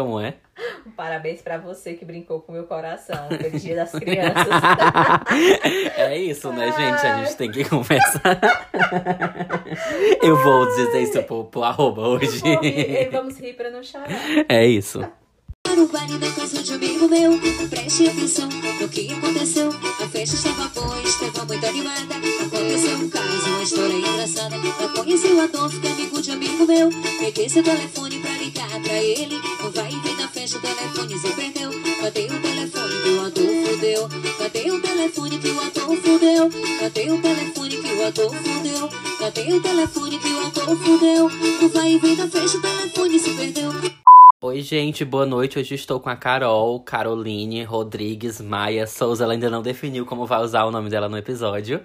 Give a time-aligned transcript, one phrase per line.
[0.00, 0.36] Como é?
[0.96, 3.28] Parabéns pra você que brincou com o meu coração.
[3.28, 4.46] Feliz dia das crianças.
[5.96, 7.06] É isso, né, gente?
[7.06, 8.40] A gente tem que conversar.
[10.22, 12.40] Eu vou dizer isso pro, pro arroba hoje.
[12.40, 14.08] Rir, Vamos rir pra não chorar.
[14.48, 15.06] É isso.
[15.62, 17.38] Para o baile da casa de amigo meu,
[17.68, 19.68] preste atenção no que aconteceu.
[19.68, 22.14] A festa estava boa, estava muito animada.
[22.46, 24.56] Aconteceu um caso, uma história engraçada.
[24.56, 26.88] Eu conheci o Adolfo, que é amigo de amigo meu.
[27.20, 29.36] Peguei seu telefone pra ligar pra ele.
[30.74, 31.70] Telefone se perdeu.
[32.00, 34.08] Cadê o telefone que o Adolfo deu?
[34.38, 36.50] Cadê o telefone que o Adolfo deu?
[36.78, 38.88] Cadê o telefone que o Adolfo deu?
[39.18, 41.30] Cadê o telefone que o Adolfo deu?
[41.60, 43.70] Não vai vir na festa, o telefone se perdeu.
[44.42, 45.58] Oi, gente, boa noite.
[45.58, 49.24] Hoje estou com a Carol, Caroline, Rodrigues, Maia Souza.
[49.24, 51.80] Ela ainda não definiu como vai usar o nome dela no episódio.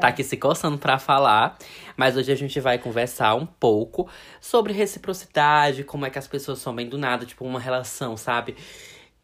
[0.00, 1.56] Tá aqui se coçando pra falar.
[1.96, 4.08] Mas hoje a gente vai conversar um pouco
[4.40, 8.56] sobre reciprocidade, como é que as pessoas somem do nada, tipo, uma relação, sabe?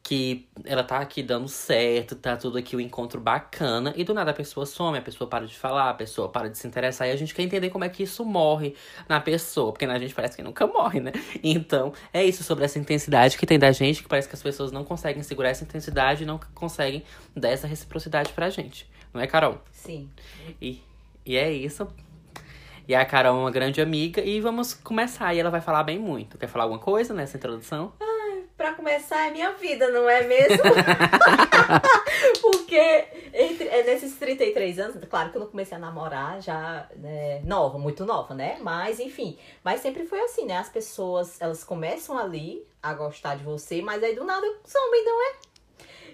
[0.02, 4.30] Que ela tá aqui dando certo, tá tudo aqui um encontro bacana, e do nada
[4.30, 7.10] a pessoa some, a pessoa para de falar, a pessoa para de se interessar, e
[7.10, 8.74] a gente quer entender como é que isso morre
[9.08, 11.12] na pessoa, porque na gente parece que nunca morre, né?
[11.42, 14.72] Então, é isso sobre essa intensidade que tem da gente, que parece que as pessoas
[14.72, 17.02] não conseguem segurar essa intensidade e não conseguem
[17.34, 18.88] dar essa reciprocidade pra gente.
[19.12, 19.58] Não é, Carol?
[19.72, 20.10] Sim.
[20.60, 20.82] E,
[21.24, 21.86] e é isso.
[22.86, 25.34] E a Carol é uma grande amiga e vamos começar.
[25.34, 26.38] E ela vai falar bem muito.
[26.38, 27.92] Quer falar alguma coisa nessa introdução?
[28.58, 30.58] Pra começar, é minha vida, não é mesmo?
[32.42, 37.40] Porque entre, é, nesses 33 anos, claro que eu não comecei a namorar já né,
[37.44, 38.58] nova, muito nova, né?
[38.60, 39.38] Mas, enfim.
[39.62, 40.56] Mas sempre foi assim, né?
[40.56, 45.22] As pessoas, elas começam ali a gostar de você, mas aí do nada somem, não
[45.22, 45.34] é?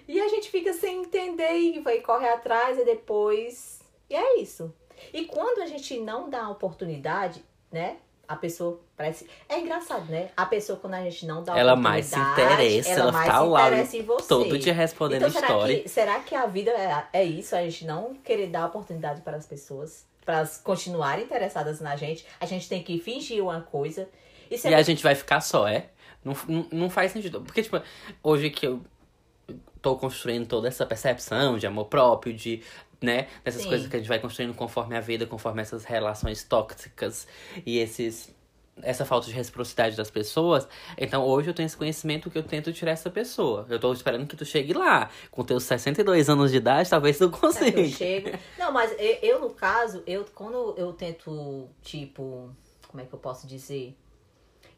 [0.07, 3.79] E a gente fica sem entender e vai correr atrás e depois.
[4.09, 4.73] E é isso.
[5.13, 7.97] E quando a gente não dá a oportunidade, né?
[8.27, 9.27] A pessoa parece.
[9.47, 10.31] É engraçado, né?
[10.35, 13.45] A pessoa, quando a gente não dá Ela mais se interessa, ela, mais tá se
[13.47, 14.27] lá interessa em você.
[14.27, 15.79] todo dia respondendo Então, será história.
[15.81, 17.55] que, será que a vida é, é isso?
[17.55, 22.25] A gente não querer dar oportunidade para as pessoas, para elas continuarem interessadas na gente.
[22.39, 24.09] A gente tem que fingir uma coisa.
[24.49, 25.89] E E a gente vai ficar só, é?
[26.23, 27.41] Não, não, não faz sentido.
[27.41, 27.79] Porque, tipo,
[28.23, 28.81] hoje que eu
[29.85, 32.63] tô construindo toda essa percepção de amor próprio, de,
[32.99, 33.69] né, dessas Sim.
[33.69, 37.27] coisas que a gente vai construindo conforme a vida, conforme essas relações tóxicas
[37.63, 38.33] e esses
[38.81, 40.67] essa falta de reciprocidade das pessoas.
[40.97, 43.65] Então, hoje eu tenho esse conhecimento que eu tento tirar essa pessoa.
[43.69, 45.09] Eu tô esperando que tu chegue lá.
[45.31, 47.87] Com teus 62 anos de idade, talvez tu Será que eu consiga.
[47.87, 48.37] chego?
[48.59, 52.49] Não, mas eu, eu, no caso, eu quando eu tento, tipo,
[52.89, 53.95] como é que eu posso dizer?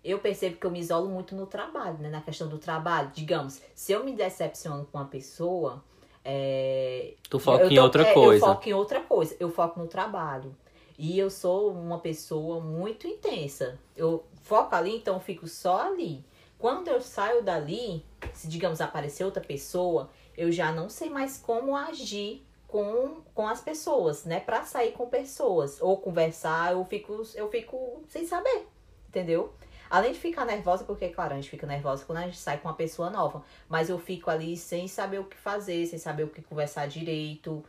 [0.10, 2.10] Eu percebo que eu me isolo muito no trabalho, né?
[2.10, 3.12] Na questão do trabalho.
[3.14, 5.84] Digamos, se eu me decepciono com uma pessoa,
[6.24, 8.46] é, Tu foca eu em tô- outra é, coisa.
[8.46, 9.36] Eu foco em outra coisa.
[9.40, 10.56] Eu foco no trabalho.
[10.98, 13.78] E eu sou uma pessoa muito intensa.
[13.96, 16.24] Eu foco ali, então eu fico só ali.
[16.58, 18.04] Quando eu saio dali,
[18.34, 23.62] se digamos aparecer outra pessoa, eu já não sei mais como agir com, com as
[23.62, 24.40] pessoas, né?
[24.40, 28.68] Pra sair com pessoas ou conversar, eu fico eu fico sem saber,
[29.08, 29.54] entendeu?
[29.90, 32.68] Além de ficar nervosa, porque, claro, a gente fica nervosa quando a gente sai com
[32.68, 33.44] uma pessoa nova.
[33.70, 37.64] Mas eu fico ali sem saber o que fazer, sem saber o que conversar direito.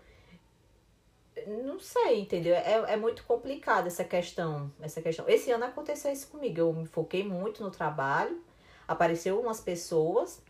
[1.46, 2.54] Não sei, entendeu?
[2.54, 5.28] É, é muito complicado essa questão, essa questão.
[5.28, 6.58] Esse ano aconteceu isso comigo.
[6.58, 8.42] Eu me foquei muito no trabalho.
[8.86, 10.42] Apareceu umas pessoas,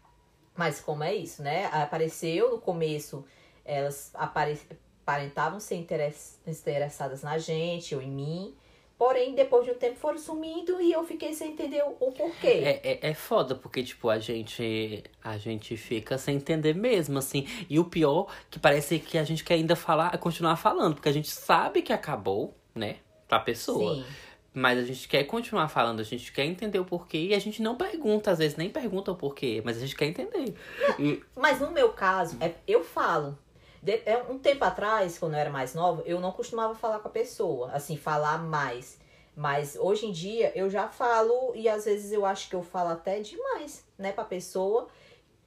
[0.57, 1.67] mas como é isso, né?
[1.67, 3.25] Apareceu no começo,
[3.65, 4.59] elas apare...
[5.03, 8.57] aparentavam ser interess- interessadas na gente ou em mim.
[8.99, 12.49] Porém, depois de um tempo foram sumindo e eu fiquei sem entender o porquê.
[12.49, 17.47] É, é, é foda, porque, tipo, a gente, a gente fica sem entender mesmo, assim.
[17.71, 21.13] E o pior, que parece que a gente quer ainda falar, continuar falando, porque a
[21.13, 22.97] gente sabe que acabou, né,
[23.29, 23.95] pra pessoa.
[23.95, 24.05] Sim.
[24.53, 27.19] Mas a gente quer continuar falando, a gente quer entender o porquê.
[27.19, 30.07] E a gente não pergunta, às vezes nem pergunta o porquê, mas a gente quer
[30.07, 30.57] entender.
[30.99, 33.39] E, Mas no meu caso, é, eu falo.
[33.83, 37.09] De- é, um tempo atrás, quando eu era mais nova, eu não costumava falar com
[37.09, 38.99] a pessoa, assim, falar mais.
[39.37, 42.91] Mas hoje em dia eu já falo e às vezes eu acho que eu falo
[42.91, 44.89] até demais, né, pra pessoa,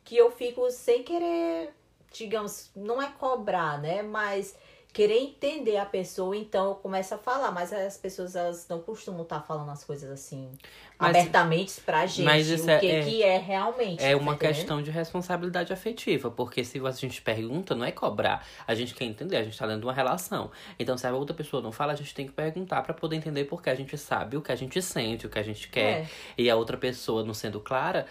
[0.03, 1.73] que eu fico sem querer,
[2.11, 4.55] digamos, não é cobrar, né, mas
[4.93, 9.21] querer entender a pessoa, então eu começo a falar, mas as pessoas elas não costumam
[9.23, 10.51] estar falando as coisas assim
[10.99, 14.03] Mas- abertamente pra gente, mas isso o é- que é- que é realmente.
[14.03, 14.55] é tá uma entendendo?
[14.55, 18.45] questão de responsabilidade afetiva, porque se a gente pergunta, não é cobrar.
[18.67, 20.51] A gente quer entender, a gente tá dentro de uma relação.
[20.77, 23.45] Então, se a outra pessoa não fala, a gente tem que perguntar pra poder entender
[23.45, 26.01] porque a gente sabe o que a gente sente, o que a gente quer.
[26.01, 26.07] É.
[26.37, 28.05] E a outra pessoa não sendo clara,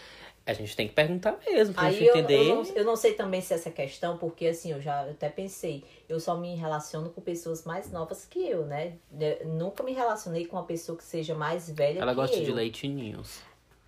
[0.51, 2.51] a gente tem que perguntar mesmo, pra Aí gente eu, entender.
[2.51, 5.85] eu, não, eu não sei também se essa questão, porque assim, eu já até pensei,
[6.09, 8.95] eu só me relaciono com pessoas mais novas que eu, né?
[9.19, 12.45] Eu nunca me relacionei com uma pessoa que seja mais velha Ela que gosta eu.
[12.45, 13.41] de leitinhos.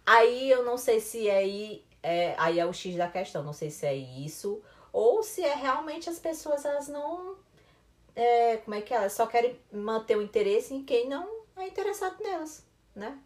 [0.06, 3.52] Aí eu não sei se é aí é, aí é o X da questão, não
[3.52, 4.60] sei se é isso
[4.92, 7.36] ou se é realmente as pessoas elas não
[8.14, 8.96] é, como é que é?
[8.96, 13.18] elas só querem manter o interesse em quem não é interessado nelas, né?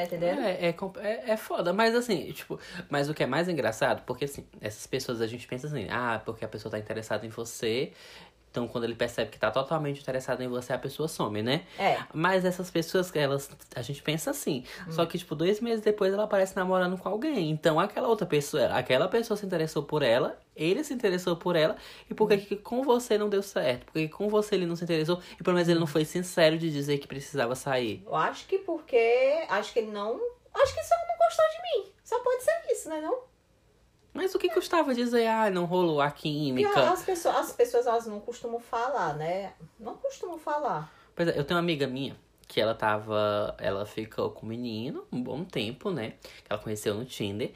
[0.00, 0.40] Tá entendendo?
[0.40, 2.58] É, é, é, é foda, mas assim, tipo,
[2.88, 6.20] mas o que é mais engraçado, porque assim, essas pessoas a gente pensa assim, ah,
[6.24, 7.92] porque a pessoa tá interessada em você,
[8.50, 11.62] então quando ele percebe que tá totalmente interessado em você, a pessoa some, né?
[11.78, 11.98] É.
[12.12, 16.24] Mas essas pessoas, elas, a gente pensa assim, só que, tipo, dois meses depois ela
[16.24, 17.50] aparece namorando com alguém.
[17.50, 21.76] Então aquela outra pessoa, aquela pessoa se interessou por ela, ele se interessou por ela,
[22.10, 23.86] e por que que com você não deu certo?
[23.86, 25.20] Por que que com você ele não se interessou?
[25.38, 28.02] E pelo menos ele não foi sincero de dizer que precisava sair.
[28.04, 29.46] Eu acho que porque.
[29.48, 30.20] Acho que ele não.
[30.52, 31.92] Acho que só não gostou de mim.
[32.02, 33.00] Só pode ser isso, né?
[33.00, 33.29] Não?
[34.12, 36.90] Mas o que custava dizer, ah, não rolou a Porque química?
[36.90, 39.52] as pessoas, as pessoas elas não costumam falar, né?
[39.78, 40.92] Não costumam falar.
[41.14, 42.16] Pois é, eu tenho uma amiga minha
[42.48, 43.54] que ela tava.
[43.58, 46.14] Ela ficou com o menino um bom tempo, né?
[46.20, 47.52] Que ela conheceu no Tinder.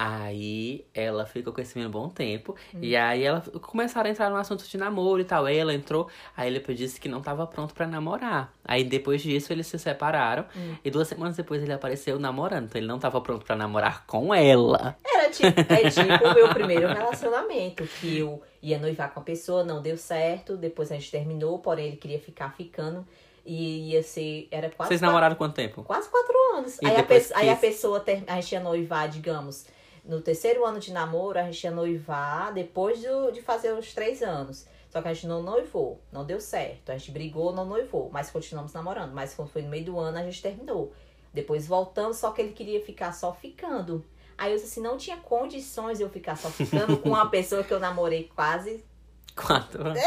[0.00, 2.54] Aí ela ficou com esse menino um bom tempo.
[2.80, 5.44] E aí ela começaram a entrar no assunto de namoro e tal.
[5.44, 8.52] Aí ela entrou, aí ele disse que não tava pronto pra namorar.
[8.64, 10.44] Aí depois disso eles se separaram.
[10.84, 12.66] E duas semanas depois ele apareceu namorando.
[12.66, 14.96] Então ele não tava pronto pra namorar com ela.
[15.04, 19.64] Era tipo, é tipo o meu primeiro relacionamento, que eu ia noivar com a pessoa,
[19.64, 23.04] não deu certo, depois a gente terminou, porém ele queria ficar ficando
[23.44, 25.82] e ia ser, era quase Vocês quatro, namoraram quanto tempo?
[25.82, 26.78] quase quatro anos.
[26.84, 29.66] Aí a, pe- aí a pessoa, ter, a gente ia noivar, digamos,
[30.08, 34.22] no terceiro ano de namoro, a gente ia noivar depois do, de fazer os três
[34.22, 34.66] anos.
[34.88, 36.90] Só que a gente não noivou, não deu certo.
[36.90, 39.12] A gente brigou, não noivou, mas continuamos namorando.
[39.12, 40.94] Mas quando foi no meio do ano, a gente terminou.
[41.32, 44.02] Depois voltamos, só que ele queria ficar só ficando.
[44.38, 47.62] Aí eu disse assim, não tinha condições de eu ficar só ficando com uma pessoa
[47.62, 48.82] que eu namorei quase.
[49.36, 50.00] Quatro anos.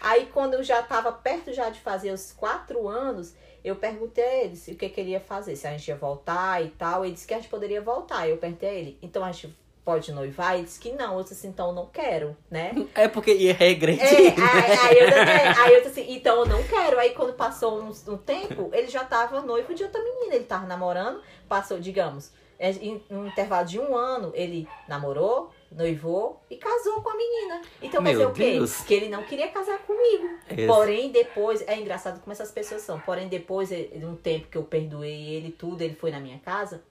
[0.00, 3.34] Aí quando eu já tava perto já de fazer os quatro anos,
[3.64, 6.62] eu perguntei a ele o que, que ele ia fazer, se a gente ia voltar
[6.62, 7.04] e tal.
[7.04, 8.28] Ele disse que a gente poderia voltar.
[8.28, 10.54] Eu perguntei a ele, então a gente pode noivar?
[10.54, 11.16] Ele disse que não.
[11.16, 12.72] Eu disse assim, então eu não quero, né?
[12.94, 14.02] É porque ia regredir.
[14.02, 16.98] É, aí, aí eu, aí eu disse assim, então eu não quero.
[16.98, 20.34] Aí quando passou um, um tempo, ele já tava noivo de outra menina.
[20.34, 26.40] Ele tava namorando, passou, digamos, é, em um intervalo de um ano, ele namorou, noivou
[26.48, 27.60] e casou com a menina.
[27.82, 28.52] Então Meu dizer o quê?
[28.52, 28.80] Deus.
[28.82, 30.28] Que ele não queria casar comigo.
[30.48, 32.98] Esse- Porém, depois, é engraçado como essas pessoas são.
[33.00, 36.82] Porém, depois de um tempo que eu perdoei ele tudo, ele foi na minha casa.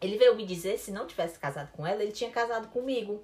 [0.00, 3.22] Ele veio me dizer se não tivesse casado com ela, ele tinha casado comigo.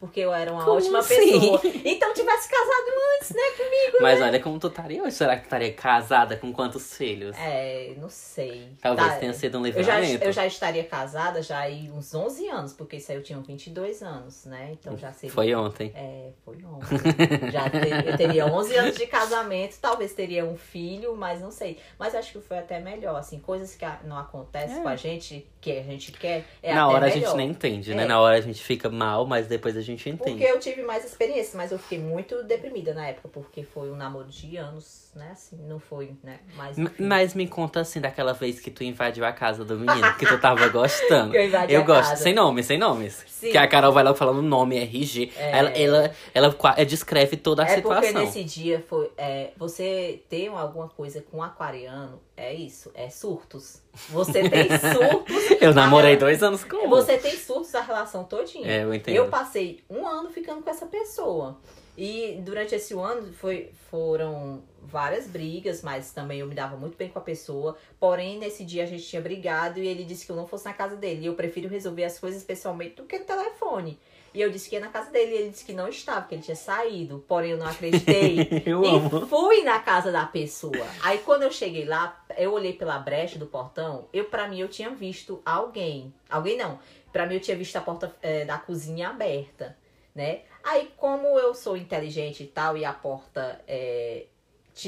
[0.00, 1.16] Porque eu era uma Como ótima assim?
[1.40, 1.60] pessoa.
[1.84, 3.96] Então tivesse casado antes, né, comigo.
[4.00, 5.16] Mas olha como tu estaria hoje.
[5.16, 7.36] Será que tu estaria casada com quantos filhos?
[7.36, 8.72] É, não sei.
[8.80, 12.48] Talvez Tá, tenha sido um eu já, eu já estaria casada já aí uns 11
[12.48, 14.70] anos, porque isso aí eu tinha 22 anos, né?
[14.72, 15.34] Então já seria.
[15.34, 15.90] Foi ontem.
[15.96, 17.50] É, foi ontem.
[17.50, 21.78] Já ter- eu teria 11 anos de casamento, talvez teria um filho, mas não sei.
[21.98, 24.80] Mas acho que foi até melhor, assim, coisas que não acontecem É.
[24.82, 25.44] com a gente,
[25.74, 27.26] que a gente quer, é Na hora a melhor.
[27.28, 28.04] gente nem entende, né?
[28.04, 28.06] É.
[28.06, 30.44] Na hora a gente fica mal, mas depois a gente Porque entende.
[30.44, 34.26] eu tive mais experiência, mas eu fiquei muito deprimida na época, porque foi um namoro
[34.28, 35.30] de anos, né?
[35.32, 36.38] Assim, não foi, né?
[36.56, 36.76] Mas.
[36.98, 40.38] Mas me conta assim daquela vez que tu invadiu a casa do menino, que tu
[40.38, 41.34] tava gostando.
[41.34, 42.22] Eu invadi eu a gosto, casa.
[42.22, 43.24] sem nomes, sem nomes.
[43.26, 43.50] Sim.
[43.50, 45.32] Que a Carol vai logo falando nome, RG.
[45.36, 45.58] É.
[45.58, 48.24] Ela, ela, ela é, descreve toda a É porque situação.
[48.24, 49.10] nesse dia foi.
[49.16, 53.82] É, você tem alguma coisa com aquariano, é isso, é surtos.
[54.10, 55.60] Você tem surtos.
[55.60, 56.88] Eu namorei dois anos com.
[56.88, 58.70] Você tem surtos a relação todinha.
[58.70, 59.14] É, eu entendo.
[59.16, 61.58] Eu passei um ano ficando com essa pessoa.
[61.96, 67.08] E durante esse ano foi, foram várias brigas, mas também eu me dava muito bem
[67.08, 67.76] com a pessoa.
[67.98, 70.72] Porém, nesse dia a gente tinha brigado e ele disse que eu não fosse na
[70.72, 71.22] casa dele.
[71.22, 73.98] E eu prefiro resolver as coisas pessoalmente do que no telefone.
[74.38, 76.36] E eu disse que ia na casa dele e ele disse que não estava, que
[76.36, 77.24] ele tinha saído.
[77.26, 78.48] Porém, eu não acreditei.
[78.64, 79.26] Eu e amo.
[79.26, 80.86] fui na casa da pessoa.
[81.02, 84.68] Aí quando eu cheguei lá, eu olhei pela brecha do portão, eu para mim eu
[84.68, 86.14] tinha visto alguém.
[86.30, 86.78] Alguém não.
[87.10, 89.76] Pra mim eu tinha visto a porta eh, da cozinha aberta,
[90.14, 90.42] né?
[90.62, 94.26] Aí como eu sou inteligente e tal e a porta é,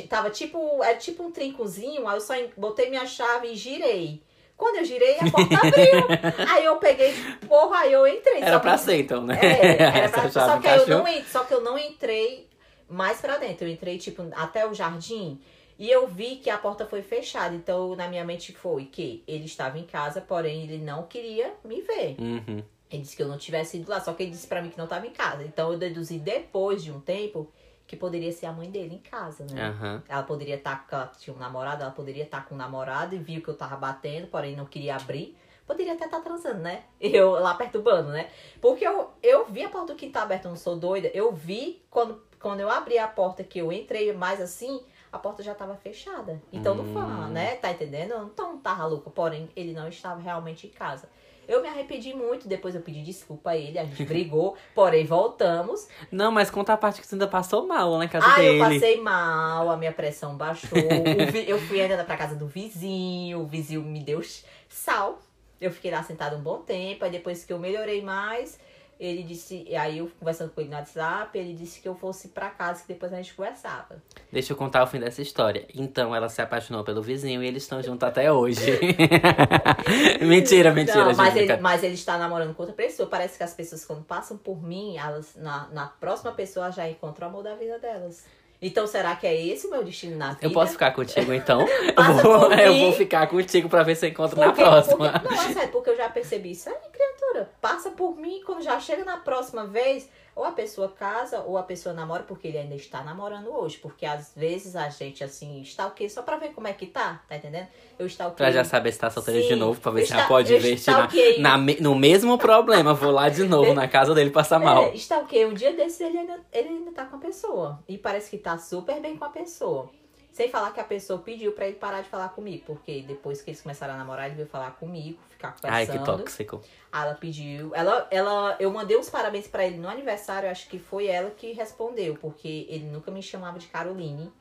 [0.09, 4.23] tava tipo, é tipo um trincozinho, aí eu só botei minha chave e girei.
[4.61, 6.07] Quando eu girei, a porta abriu.
[6.49, 7.15] aí eu peguei,
[7.49, 8.43] porra, aí eu entrei.
[8.43, 9.39] Era pra que- ser, então, né?
[9.43, 12.47] é, era Essa pra, chave só, que eu não, só que eu não entrei
[12.89, 13.67] mais pra dentro.
[13.67, 15.41] Eu entrei, tipo, até o jardim.
[15.79, 17.55] E eu vi que a porta foi fechada.
[17.55, 21.81] Então, na minha mente foi que ele estava em casa, porém ele não queria me
[21.81, 22.17] ver.
[22.19, 22.63] Uhum.
[22.93, 24.77] Ele disse que eu não tivesse ido lá, só que ele disse pra mim que
[24.77, 25.43] não estava em casa.
[25.43, 27.51] Então, eu deduzi depois de um tempo
[27.91, 29.67] que poderia ser a mãe dele em casa, né?
[29.67, 30.01] Aham.
[30.09, 30.95] Ela poderia estar com.
[30.95, 33.75] Ela tinha um namorado, ela poderia estar com um namorado e viu que eu tava
[33.75, 35.37] batendo, porém não queria abrir.
[35.67, 36.85] Poderia até estar transando, né?
[37.01, 38.29] Eu lá perturbando, né?
[38.61, 41.09] Porque eu, eu vi a porta do quintal aberta, eu não sou doida.
[41.13, 44.81] Eu vi quando, quando eu abri a porta que eu entrei mais assim,
[45.13, 46.41] a porta já estava fechada.
[46.53, 47.29] Então não foi, Hum.
[47.29, 47.57] né?
[47.57, 48.31] Tá entendendo?
[48.33, 49.11] Então não tava louca.
[49.11, 51.09] Porém, ele não estava realmente em casa.
[51.51, 55.89] Eu me arrependi muito, depois eu pedi desculpa a ele, a gente brigou, porém voltamos.
[56.11, 58.61] Não, mas conta a parte que você ainda passou mal na casa Ah, dele.
[58.61, 60.79] eu passei mal, a minha pressão baixou.
[61.47, 64.21] eu fui ainda pra casa do vizinho, o vizinho me deu
[64.69, 65.19] sal.
[65.61, 68.59] Eu fiquei lá sentada um bom tempo, aí depois que eu melhorei mais,
[69.01, 72.29] ele disse, e aí eu conversando com ele no WhatsApp, ele disse que eu fosse
[72.29, 74.03] pra casa, que depois a gente conversava.
[74.31, 75.67] Deixa eu contar o fim dessa história.
[75.75, 78.61] Então, ela se apaixonou pelo vizinho e eles estão juntos até hoje.
[80.21, 83.09] mentira, mentira, Não, mas, ele, mas ele está namorando com outra pessoa.
[83.09, 87.27] Parece que as pessoas, quando passam por mim, elas, na, na próxima pessoa já encontram
[87.27, 88.23] o amor da vida delas.
[88.63, 90.41] Então, será que é esse o meu destino na vida?
[90.43, 91.61] Eu posso ficar contigo, então?
[91.67, 95.13] eu, vou, por eu vou ficar contigo pra ver se eu encontro na Porque- próxima.
[95.19, 97.51] porque- não, é sério, porque eu já percebi isso aí, criatura.
[97.61, 100.09] Passa por mim, quando já chega na próxima vez,
[100.41, 103.77] ou a pessoa casa, ou a pessoa namora, porque ele ainda está namorando hoje.
[103.77, 106.09] Porque às vezes a gente, assim, está o quê?
[106.09, 107.69] Só pra ver como é que tá, tá entendendo?
[107.99, 108.37] Eu está o quê?
[108.39, 110.95] Pra já saber se tá solteira de novo, pra ver se está- ela pode investir
[111.39, 112.95] na, na no mesmo problema.
[112.95, 114.85] Vou lá de novo na casa dele passar mal.
[114.85, 115.45] É, está o quê?
[115.45, 117.79] Um dia desses ele ainda, ele ainda tá com a pessoa.
[117.87, 119.91] E parece que tá super bem com a pessoa.
[120.33, 122.63] Sem falar que a pessoa pediu pra ele parar de falar comigo.
[122.67, 125.19] Porque depois que eles começaram a namorar, ele veio falar comigo,
[125.49, 125.99] ficar Ai, conversando.
[125.99, 126.61] que tóxico.
[126.93, 127.75] Aí ela pediu.
[127.75, 131.53] Ela, ela, eu mandei os parabéns pra ele no aniversário, acho que foi ela que
[131.53, 134.33] respondeu, porque ele nunca me chamava de Caroline.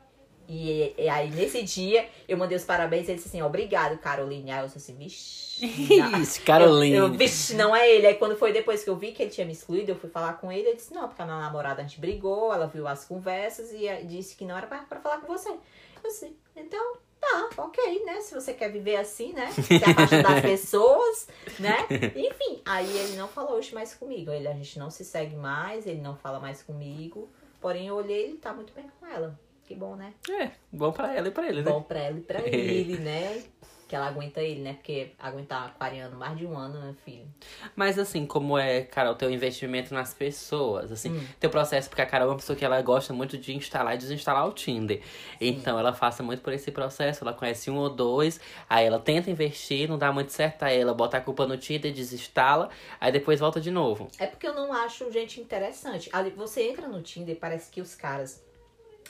[0.52, 4.50] E, e aí, nesse dia, eu mandei os parabéns e ele disse assim, obrigado, Caroline.
[4.50, 5.96] Aí eu disse assim, vixe.
[5.96, 6.18] não.
[6.20, 6.96] Isso, Caroline.
[6.96, 8.08] Eu, eu, vixe, não é ele.
[8.08, 10.32] Aí quando foi depois que eu vi que ele tinha me excluído, eu fui falar
[10.34, 10.66] com ele.
[10.66, 13.86] Ele disse, não, porque a minha namorada a gente brigou, ela viu as conversas e
[13.86, 15.50] eh, disse que não era pra, pra falar com você.
[15.50, 18.20] Eu disse, então, tá, ok, né?
[18.20, 19.50] Se você quer viver assim, né?
[19.52, 21.76] Se afasta das pessoas, né?
[22.16, 24.30] Enfim, aí ele não falou hoje mais comigo.
[24.30, 27.28] Ele, a gente não se segue mais, ele não fala mais comigo.
[27.60, 29.38] Porém, eu olhei, ele tá muito bem com ela.
[29.64, 30.14] Que bom, né?
[30.28, 31.70] É, bom pra ela e pra ele, né?
[31.70, 33.42] Bom pra ela e pra ele, né?
[33.90, 34.74] Que ela aguenta ele, né?
[34.74, 37.26] Porque aguentar aquariano mais de um ano, né, filho?
[37.74, 41.26] Mas assim, como é, Carol, teu investimento nas pessoas, assim, Hum.
[41.40, 43.98] teu processo, porque a Carol é uma pessoa que ela gosta muito de instalar e
[43.98, 45.02] desinstalar o Tinder.
[45.40, 49.28] Então ela passa muito por esse processo, ela conhece um ou dois, aí ela tenta
[49.28, 52.70] investir, não dá muito certo, aí ela bota a culpa no Tinder, desinstala,
[53.00, 54.06] aí depois volta de novo.
[54.20, 56.08] É porque eu não acho gente interessante.
[56.12, 58.40] Ali, você entra no Tinder e parece que os caras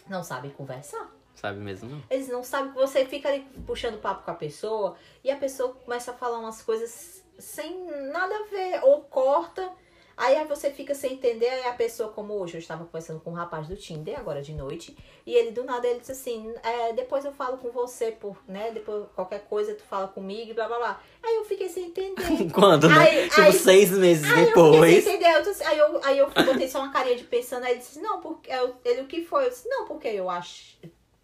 [0.08, 1.19] não sabem conversar.
[1.40, 2.02] Sabe mesmo, não?
[2.10, 4.94] Eles não sabem que você fica ali puxando papo com a pessoa
[5.24, 9.70] e a pessoa começa a falar umas coisas sem nada a ver, ou corta.
[10.18, 13.34] Aí você fica sem entender, aí a pessoa, como hoje, eu estava conversando com um
[13.34, 14.94] rapaz do Tinder, agora de noite,
[15.24, 18.70] e ele do nada ele disse assim, é, depois eu falo com você, por, né?
[18.70, 21.00] Depois qualquer coisa tu fala comigo e blá blá blá.
[21.22, 22.22] Aí eu fiquei sem entender.
[22.52, 22.98] Quando, né?
[22.98, 24.74] Aí- tipo, aí- seis meses Aí eu depois.
[24.94, 25.36] fiquei sem entender.
[25.38, 27.64] Eu disse- aí, eu, aí eu botei só uma carinha de pensando.
[27.64, 28.52] Aí ele disse, não, porque.
[28.52, 29.46] eu- Ele, o que foi?
[29.46, 30.76] Eu disse, não, porque eu acho.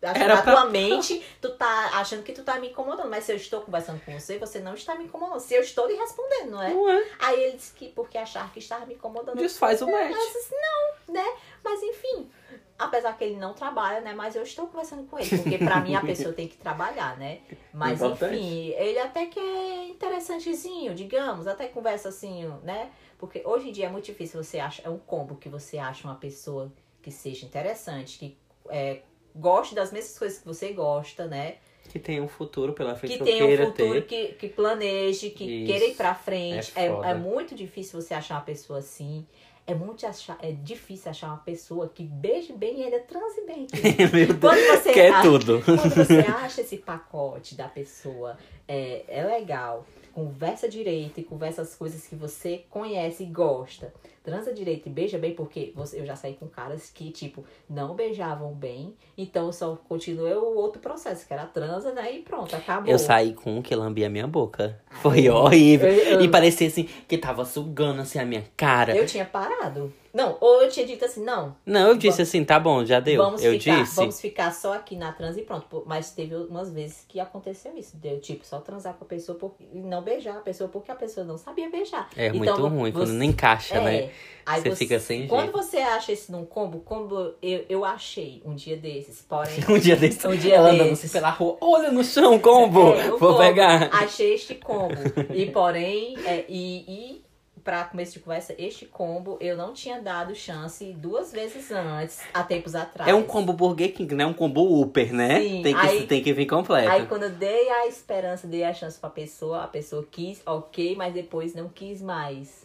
[0.03, 3.09] Acho que Era na pra- tua mente, tu tá achando que tu tá me incomodando.
[3.09, 5.41] Mas se eu estou conversando com você, você não está me incomodando.
[5.41, 6.75] Se eu estou lhe respondendo, não é?
[6.75, 7.05] Não é?
[7.19, 9.37] Aí ele disse que porque achar que estava me incomodando.
[9.39, 10.11] Desfaz o match.
[10.11, 11.25] Eu disse, não, né?
[11.65, 12.31] Mas enfim,
[12.79, 14.13] apesar que ele não trabalha, né?
[14.13, 15.29] Mas eu estou conversando com ele.
[15.39, 17.41] Porque pra mim a pessoa tem que trabalhar, né?
[17.73, 18.37] Mas Importante.
[18.37, 21.47] enfim, ele até que é interessantezinho, digamos.
[21.47, 22.91] Até conversa assim, né?
[23.19, 24.85] Porque hoje em dia é muito difícil você achar.
[24.87, 26.71] É um combo que você acha uma pessoa
[27.03, 28.39] que seja interessante, que
[28.69, 29.01] é,
[29.39, 31.57] goste das mesmas coisas que você gosta, né?
[31.89, 34.07] Que tem um futuro pela frente que que, tenha um futuro ter.
[34.07, 35.67] que, que planeje, que Isso.
[35.71, 36.73] queira ir pra frente.
[36.75, 39.25] É É, é muito difícil você achar uma pessoa assim.
[39.69, 43.67] É muito achar, é difícil achar uma pessoa que beije bem e ainda transe bem.
[44.13, 44.39] Meu Deus.
[44.41, 45.63] Quando você, Quer acha, tudo.
[45.65, 48.37] quando você acha esse pacote da pessoa
[48.69, 49.85] é, é legal,
[50.21, 53.93] conversa direito e conversa as coisas que você conhece e gosta.
[54.25, 58.55] Transa direito e beija bem, porque eu já saí com caras que, tipo, não beijavam
[58.55, 62.15] bem, então só continuei o outro processo, que era transa, né?
[62.15, 62.91] E pronto, acabou.
[62.91, 64.81] Eu saí com um que lambia a minha boca.
[65.03, 65.87] Foi horrível.
[65.91, 68.97] Eu- eu- E parecia assim, que tava sugando assim a minha cara.
[68.97, 69.93] Eu tinha parado.
[70.17, 73.23] Não, ou eu tinha dito assim, não, Não, eu disse assim, tá bom, já deu.
[73.23, 73.97] vamos, eu ficar, disse.
[73.97, 75.83] vamos ficar só aqui na transa e pronto.
[75.87, 77.99] Mas teve umas vezes que aconteceu isso.
[77.99, 80.95] Deu, tipo, só transar com a pessoa por- e não beijar a pessoa porque a
[80.95, 82.09] pessoa não sabia beijar.
[82.17, 83.81] É muito Então, ruim, você- quando não encaixa, É.
[83.85, 84.11] né?
[84.47, 85.57] Aí Você fica sem Quando jeito.
[85.57, 89.57] você acha isso num combo, combo eu, eu achei um dia desses, porém.
[89.69, 91.05] Um dia desse, Um dia ela andando desses.
[91.07, 92.95] assim pela rua, olha no chão, combo!
[92.95, 93.39] É, Vou combo.
[93.39, 93.91] pegar.
[93.93, 94.95] Achei este combo.
[95.35, 97.26] E porém, é, e, e
[97.67, 102.45] pra começo de conversa, este combo eu não tinha dado chance duas vezes antes, há
[102.45, 103.11] tempos atrás.
[103.11, 104.25] É um combo Burger King, né?
[104.25, 105.41] Um combo Upper, né?
[105.41, 106.89] Sim, tem, que, aí- tem que vir completo.
[106.89, 110.95] Aí quando eu dei a esperança, dei a chance pra pessoa, a pessoa quis, ok,
[110.95, 112.65] mas depois não quis mais.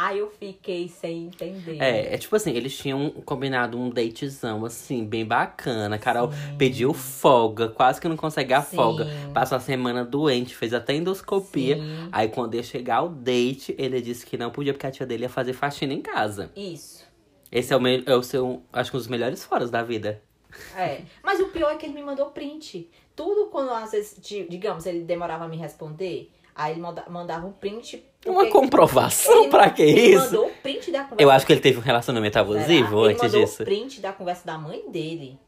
[0.00, 1.76] Aí eu fiquei sem entender.
[1.82, 5.96] É, é tipo assim, eles tinham combinado um datezão, assim, bem bacana.
[5.96, 8.76] A Carol pediu folga, quase que não consegue a Sim.
[8.76, 9.08] folga.
[9.34, 11.74] Passou a semana doente, fez até endoscopia.
[11.78, 12.08] Sim.
[12.12, 15.24] Aí quando ia chegar o date, ele disse que não podia, porque a tia dele
[15.24, 16.52] ia fazer faxina em casa.
[16.54, 17.04] Isso.
[17.50, 20.22] Esse é o, é o seu, acho que um dos melhores foros da vida.
[20.76, 21.00] É.
[21.24, 22.88] Mas o pior é que ele me mandou print.
[23.16, 27.46] Tudo quando, às vezes, di- digamos, ele demorava a me responder, aí ele manda- mandava
[27.46, 28.04] um print.
[28.26, 30.24] Uma comprovação, pra que ele isso?
[30.26, 31.22] mandou o print da conversa.
[31.22, 33.62] Eu acho que ele teve um relacionamento abusivo ele antes mandou disso.
[33.62, 35.38] o print da conversa da mãe dele.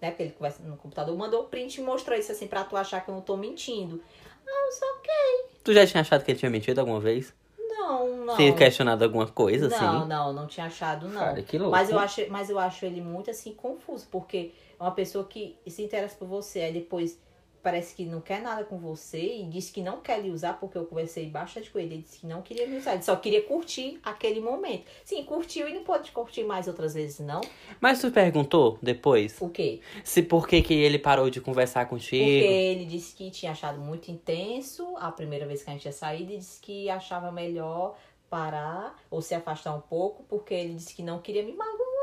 [0.00, 0.10] Né?
[0.10, 1.16] Porque ele conversa no computador.
[1.16, 4.02] Mandou o print e mostrou isso assim pra tu achar que eu não tô mentindo.
[4.46, 5.54] Ah, só que.
[5.62, 7.32] Tu já tinha achado que ele tinha mentido alguma vez?
[7.58, 8.36] Não, não.
[8.36, 10.08] Tinha questionado alguma coisa, Não, assim?
[10.08, 11.20] não, não tinha achado, não.
[11.20, 11.72] Cara, que louco.
[11.72, 15.56] Mas eu, acho, mas eu acho ele muito assim confuso, porque é uma pessoa que
[15.66, 17.18] se interessa por você, aí depois
[17.64, 20.78] parece que não quer nada com você e diz que não quer lhe usar, porque
[20.78, 23.42] eu conversei bastante com ele, ele disse que não queria me usar, ele só queria
[23.42, 24.84] curtir aquele momento.
[25.04, 27.40] Sim, curtiu e não pode curtir mais outras vezes, não.
[27.80, 29.80] Mas tu perguntou depois O quê?
[30.04, 32.24] se por que, que ele parou de conversar Porque contigo?
[32.46, 36.32] ele disse que tinha achado muito intenso a primeira vez que a gente tinha saído
[36.32, 37.96] e disse que achava melhor
[38.28, 41.93] parar ou se afastar um pouco, porque ele disse que não queria me magoar.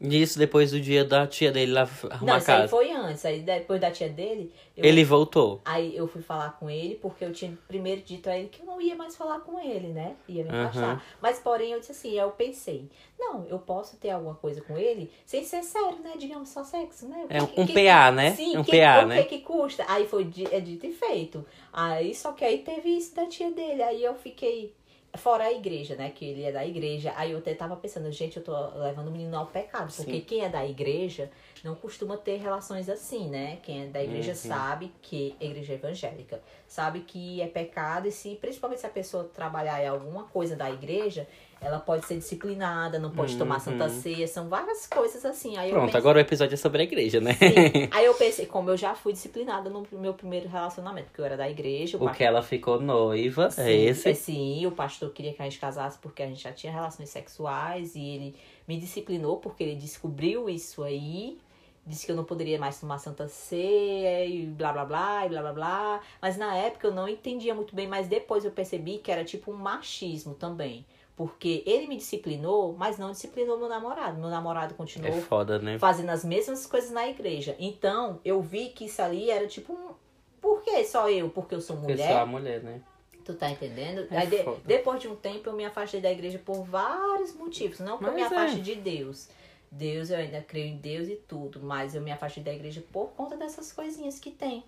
[0.00, 2.68] Isso depois do dia da tia dele lá Não, arrumar a isso aí casa.
[2.68, 3.24] foi antes.
[3.26, 5.60] Aí depois da tia dele, eu, Ele voltou.
[5.62, 8.66] aí eu fui falar com ele, porque eu tinha primeiro dito a ele que eu
[8.66, 10.16] não ia mais falar com ele, né?
[10.26, 11.04] Ia me afastar.
[11.20, 12.88] Mas porém eu disse assim, aí eu pensei,
[13.18, 16.12] não, eu posso ter alguma coisa com ele sem ser sério, né?
[16.18, 17.26] Digamos, só sexo, né?
[17.28, 18.32] O É que- um que- PA, né?
[18.34, 19.22] Sim, um que, PA, o né?
[19.22, 19.84] que que custa?
[19.86, 21.44] Aí foi é dito e feito.
[21.70, 23.82] Aí só que aí teve isso da tia dele.
[23.82, 24.72] Aí eu fiquei.
[25.16, 26.10] Fora a igreja, né?
[26.14, 27.12] Que ele é da igreja.
[27.16, 29.92] Aí eu até tava pensando, gente, eu tô levando o menino ao pecado.
[29.94, 30.20] Porque Sim.
[30.20, 31.30] quem é da igreja
[31.64, 33.58] não costuma ter relações assim, né?
[33.62, 34.36] Quem é da igreja Uhum.
[34.36, 39.24] sabe que a igreja evangélica sabe que é pecado e se principalmente se a pessoa
[39.24, 41.26] trabalhar em alguma coisa da igreja,
[41.60, 43.60] ela pode ser disciplinada, não pode tomar Uhum.
[43.60, 45.56] santa ceia, são várias coisas assim.
[45.58, 47.34] Aí eu Pronto, pensei- agora o episódio é sobre a igreja, né?
[47.34, 47.88] Sim.
[47.92, 51.36] Aí eu pensei, como eu já fui disciplinada no meu primeiro relacionamento, porque eu era
[51.36, 54.14] da igreja, o O que ela ficou noiva é esse.
[54.14, 57.94] Sim, o pastor queria que a gente casasse porque a gente já tinha relações sexuais
[57.94, 61.38] e ele me disciplinou porque ele descobriu isso aí.
[61.86, 65.40] Disse que eu não poderia mais tomar santa ceia e blá blá blá e blá
[65.42, 66.00] blá blá.
[66.20, 69.50] Mas na época eu não entendia muito bem, mas depois eu percebi que era tipo
[69.50, 70.84] um machismo também.
[71.20, 74.18] Porque ele me disciplinou, mas não disciplinou meu namorado.
[74.18, 75.78] Meu namorado continuou É foda, né?
[75.78, 77.54] fazendo as mesmas coisas na igreja.
[77.58, 79.92] Então, eu vi que isso ali era tipo um.
[80.40, 81.28] Por que só eu?
[81.28, 82.08] Porque eu sou Porque mulher?
[82.10, 82.80] só a mulher, né?
[83.22, 84.08] Tu tá entendendo?
[84.10, 87.80] É de- depois de um tempo eu me afastei da igreja por vários motivos.
[87.80, 88.24] Não que eu me é.
[88.24, 89.28] afaste de Deus.
[89.70, 91.60] Deus, eu ainda creio em Deus e tudo.
[91.60, 94.64] Mas eu me afastei da igreja por conta dessas coisinhas que tem.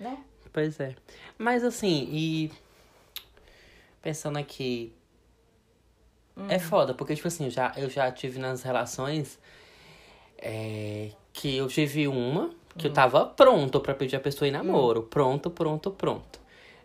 [0.00, 0.24] Né?
[0.54, 0.96] Pois é.
[1.36, 2.50] Mas assim, e.
[4.00, 4.94] Pensando aqui.
[6.36, 6.46] Hum.
[6.48, 9.38] É foda, porque, tipo assim, eu já, eu já tive nas relações.
[10.38, 12.94] é, que eu tive uma que eu Hum.
[12.94, 15.02] tava pronto pra pedir a pessoa em namoro.
[15.04, 16.38] Pronto, pronto, pronto.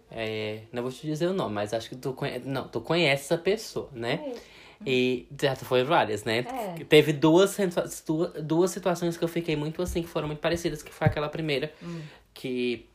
[0.10, 2.48] É, não vou te dizer o nome, mas acho que tu conhece.
[2.48, 4.34] Não, tu conhece essa pessoa, né?
[4.86, 6.40] E já foi várias, né?
[6.40, 6.84] É.
[6.86, 7.58] Teve duas,
[8.06, 11.28] duas, duas situações que eu fiquei muito assim, que foram muito parecidas, que foi aquela
[11.30, 12.02] primeira, Hum.
[12.34, 12.86] que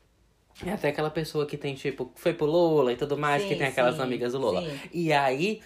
[0.64, 3.56] é até aquela pessoa que tem, tipo, foi pro Lola e tudo mais, Sim, que
[3.56, 4.62] tem aquelas sim, amigas do Lola.
[4.62, 4.80] sim.
[4.92, 5.60] E aí,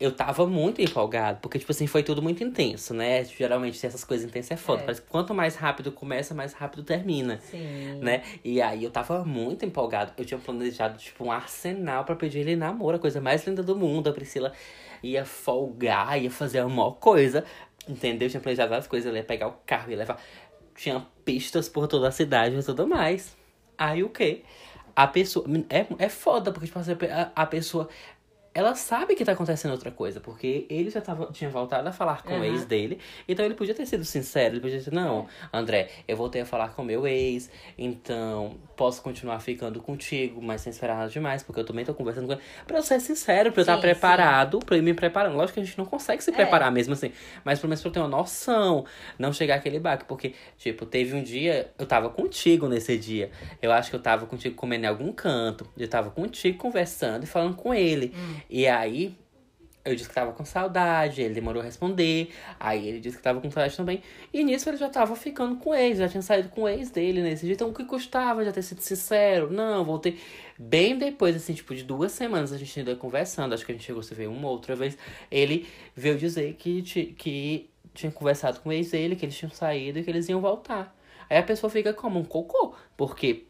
[0.00, 3.22] eu tava muito empolgado, porque, tipo assim, foi tudo muito intenso, né?
[3.22, 4.80] Geralmente, se essas coisas intensas é foda.
[4.80, 4.84] É.
[4.84, 7.38] Parece que quanto mais rápido começa, mais rápido termina.
[7.42, 7.98] Sim.
[8.00, 8.22] Né?
[8.42, 10.12] E aí eu tava muito empolgado.
[10.16, 13.76] Eu tinha planejado, tipo, um arsenal pra pedir ele namoro, a coisa mais linda do
[13.76, 14.08] mundo.
[14.08, 14.54] A Priscila
[15.02, 17.44] ia folgar, ia fazer a maior coisa.
[17.86, 18.26] Entendeu?
[18.26, 19.06] Eu tinha planejado várias coisas.
[19.06, 20.18] Ela ia pegar o carro, ia levar.
[20.74, 23.36] Tinha pistas por toda a cidade e tudo mais.
[23.76, 24.44] Aí o quê?
[24.96, 25.44] A pessoa.
[25.68, 27.86] É, é foda, porque, tipo, assim, a, a pessoa.
[28.52, 32.24] Ela sabe que tá acontecendo outra coisa, porque ele já tava, tinha voltado a falar
[32.24, 32.46] com o Aham.
[32.46, 36.40] ex dele, então ele podia ter sido sincero, ele podia dizer, não, André, eu voltei
[36.42, 41.44] a falar com meu ex, então posso continuar ficando contigo, mas sem esperar nada demais,
[41.44, 42.42] porque eu também tô conversando com ele.
[42.66, 45.36] Pra eu ser sincero, pra eu estar Sim, preparado, pra eu ir me preparando.
[45.36, 46.34] Lógico que a gente não consegue se É.
[46.34, 47.12] preparar mesmo assim,
[47.44, 48.84] mas pelo menos pra eu ter uma noção,
[49.16, 53.30] não chegar aquele baque, porque, tipo, teve um dia, eu tava contigo nesse dia,
[53.62, 57.26] eu acho que eu tava contigo comendo em algum canto, eu tava contigo conversando e
[57.28, 58.12] falando com ele.
[58.48, 59.16] E aí,
[59.84, 62.30] eu disse que tava com saudade, ele demorou a responder.
[62.58, 64.02] Aí ele disse que tava com saudade também.
[64.32, 66.90] E nisso ele já tava ficando com o ex, já tinha saído com o ex
[66.90, 67.54] dele nesse dia.
[67.54, 69.50] Então o que custava já ter sido sincero?
[69.50, 70.18] Não, voltei.
[70.58, 73.54] Bem depois, assim, tipo, de duas semanas a gente ainda conversando.
[73.54, 74.98] Acho que a gente chegou a se ver uma outra vez.
[75.30, 76.82] Ele veio dizer que,
[77.16, 80.40] que tinha conversado com o ex dele, que eles tinham saído e que eles iam
[80.40, 80.94] voltar.
[81.28, 83.46] Aí a pessoa fica como um cocô, porque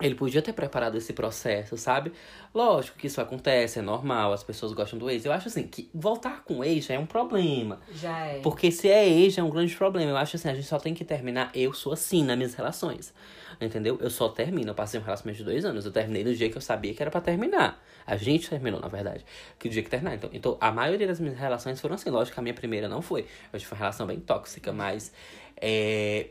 [0.00, 2.12] Ele podia ter preparado esse processo, sabe?
[2.52, 5.24] Lógico que isso acontece, é normal, as pessoas gostam do ex.
[5.24, 7.80] Eu acho assim, que voltar com o ex já é um problema.
[7.92, 8.40] Já é.
[8.40, 10.10] Porque se é ex, é um grande problema.
[10.10, 11.52] Eu acho assim, a gente só tem que terminar.
[11.54, 13.14] Eu sou assim nas minhas relações.
[13.60, 13.96] Entendeu?
[14.00, 14.70] Eu só termino.
[14.70, 15.86] Eu passei um relacionamento de dois anos.
[15.86, 17.80] Eu terminei no dia que eu sabia que era pra terminar.
[18.04, 19.24] A gente terminou, na verdade.
[19.60, 20.16] Que o dia que terminar.
[20.16, 22.10] Então, então, a maioria das minhas relações foram assim.
[22.10, 23.26] Lógico que a minha primeira não foi.
[23.52, 25.12] Eu tive uma relação bem tóxica, mas.
[25.56, 26.30] É...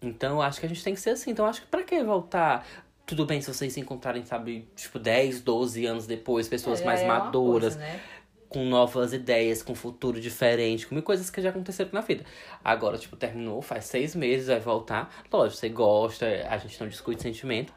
[0.00, 1.30] Então, eu acho que a gente tem que ser assim.
[1.30, 2.66] Então, eu acho que pra que voltar?
[3.06, 7.00] Tudo bem se vocês se encontrarem, sabe, tipo, 10, 12 anos depois, pessoas É, mais
[7.02, 8.00] é maduras coisa, né?
[8.48, 12.24] com novas ideias, com futuro diferente, com coisas que já aconteceram na vida.
[12.64, 15.12] Agora, tipo, terminou, faz seis meses, vai voltar.
[15.30, 17.72] Lógico, você gosta, a gente não discute sentimento.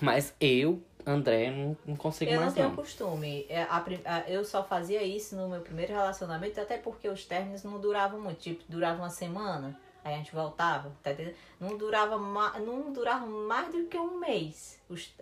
[0.00, 2.76] Mas eu, André, não, não consigo Eu não mais tenho não.
[2.76, 3.46] costume.
[3.48, 7.78] É, a eu só fazia isso no meu primeiro relacionamento, até porque os términos não
[7.80, 8.38] duravam muito.
[8.40, 11.10] Tipo, durava uma semana, aí a gente voltava, tá?
[11.58, 12.16] Não durava,
[12.60, 14.78] não durava mais do que um mês,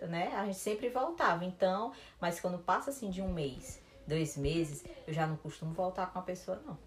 [0.07, 0.31] né?
[0.35, 1.43] A gente sempre voltava.
[1.43, 6.11] Então, mas quando passa assim de um mês, dois meses, eu já não costumo voltar
[6.13, 6.77] com a pessoa, não.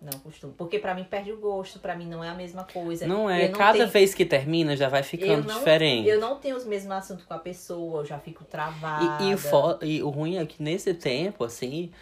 [0.00, 0.54] Não costumo.
[0.54, 3.06] Porque pra mim perde o gosto, pra mim não é a mesma coisa.
[3.06, 6.08] Não é, Eu cada tenho- vez que termina já vai ficando eu não, diferente.
[6.08, 9.22] Eu não tenho os mesmos assuntos com a pessoa, eu já fico travada.
[9.22, 11.92] E, e, o e o ruim é que nesse tempo, assim,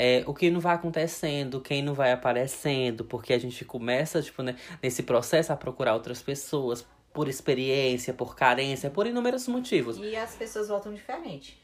[0.00, 4.44] é, o que não vai acontecendo, quem não vai aparecendo, porque a gente começa, tipo,
[4.44, 9.98] né, nesse processo a procurar outras pessoas por experiência, por carência, por inúmeros motivos.
[9.98, 11.60] E as pessoas voltam diferente.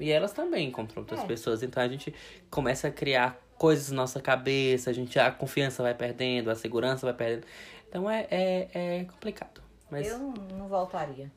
[0.00, 1.26] E elas também encontram outras É.
[1.26, 2.14] pessoas, então a gente
[2.50, 7.04] começa a criar coisas na nossa cabeça, a gente a confiança vai perdendo, a segurança
[7.04, 7.46] vai perdendo.
[7.90, 9.60] Então é, é, é complicado.
[9.90, 11.30] Mas Eu não, voltaria.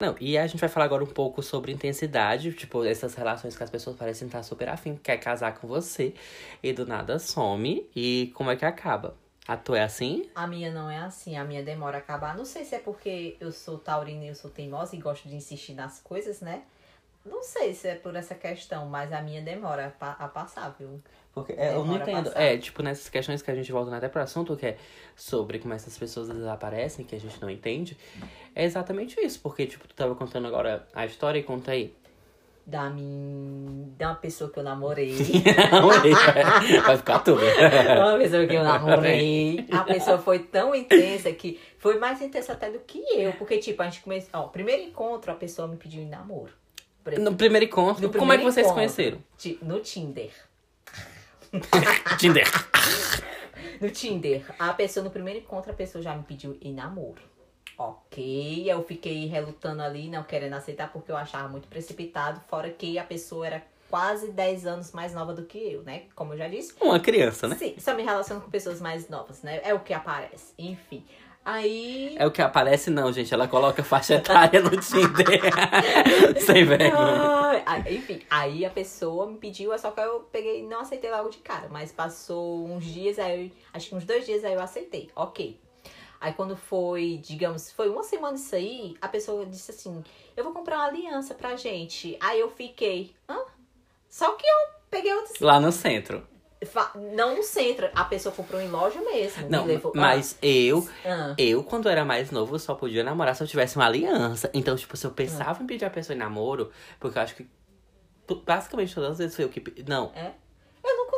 [0.00, 3.62] Não, e a gente vai falar agora um pouco sobre intensidade, tipo, essas relações que
[3.62, 6.14] as pessoas parecem estar super afim, quer casar com você
[6.62, 7.86] e do nada some.
[7.94, 9.14] E como é que acaba?
[9.46, 10.26] A tua é assim?
[10.34, 12.34] A minha não é assim, a minha demora a acabar.
[12.34, 15.34] Não sei se é porque eu sou taurina e eu sou teimosa e gosto de
[15.34, 16.62] insistir nas coisas, né?
[17.24, 20.74] Não sei se é por essa questão, mas a minha demora a, pa- a passar,
[20.78, 21.00] viu?
[21.34, 22.32] Porque é, eu não entendo.
[22.34, 24.78] É, tipo, nessas questões que a gente volta até pro assunto, que é
[25.14, 27.96] sobre como essas pessoas desaparecem, que a gente não entende.
[28.54, 29.38] É exatamente isso.
[29.40, 31.94] Porque, tipo, tu tava contando agora a história e conta aí.
[32.66, 33.88] Da minha.
[33.96, 35.14] Da uma pessoa que eu namorei.
[36.86, 37.40] vai ficar tudo.
[37.44, 39.66] uma pessoa que eu namorei.
[39.70, 43.32] A pessoa foi tão intensa que foi mais intensa até do que eu.
[43.34, 44.30] Porque, tipo, a gente começou.
[44.32, 46.52] Ó, primeiro encontro, a pessoa me pediu em namoro.
[47.18, 49.18] No primeiro encontro, No como é que vocês se conheceram?
[49.62, 50.32] No Tinder.
[52.18, 52.46] Tinder.
[53.80, 57.22] No Tinder, a pessoa, no primeiro encontro, a pessoa já me pediu em namoro.
[57.78, 62.40] Ok, eu fiquei relutando ali, não querendo aceitar, porque eu achava muito precipitado.
[62.46, 66.04] Fora que a pessoa era quase 10 anos mais nova do que eu, né?
[66.14, 66.74] Como eu já disse.
[66.80, 67.56] Uma criança, né?
[67.56, 69.60] Sim, só me relaciono com pessoas mais novas, né?
[69.64, 70.52] É o que aparece.
[70.58, 71.04] Enfim.
[71.44, 72.14] Aí.
[72.18, 73.32] É o que aparece, não, gente.
[73.32, 75.40] Ela coloca faixa etária no Tinder.
[76.44, 77.62] Sem vergonha.
[77.66, 81.30] Aí, enfim, aí a pessoa me pediu, é só que eu peguei não aceitei logo
[81.30, 81.68] de cara.
[81.70, 85.10] Mas passou uns dias, aí eu- acho que uns dois dias aí eu aceitei.
[85.16, 85.58] Ok.
[86.20, 90.04] Aí quando foi, digamos, foi uma semana isso aí, a pessoa disse assim,
[90.36, 92.16] eu vou comprar uma aliança pra gente.
[92.20, 93.38] Aí eu fiquei, hã?
[94.08, 95.40] Só que eu peguei outros.
[95.40, 96.26] Lá no centro.
[97.14, 99.48] Não no centro, a pessoa comprou em loja mesmo.
[99.48, 103.46] Não, levou- mas eu, Ah, eu, quando era mais novo, só podia namorar se eu
[103.46, 104.50] tivesse uma aliança.
[104.52, 107.48] Então, tipo, se eu pensava em pedir a pessoa em namoro, porque eu acho que
[108.46, 109.62] basicamente todas as vezes foi eu que.
[109.88, 110.32] Não, é?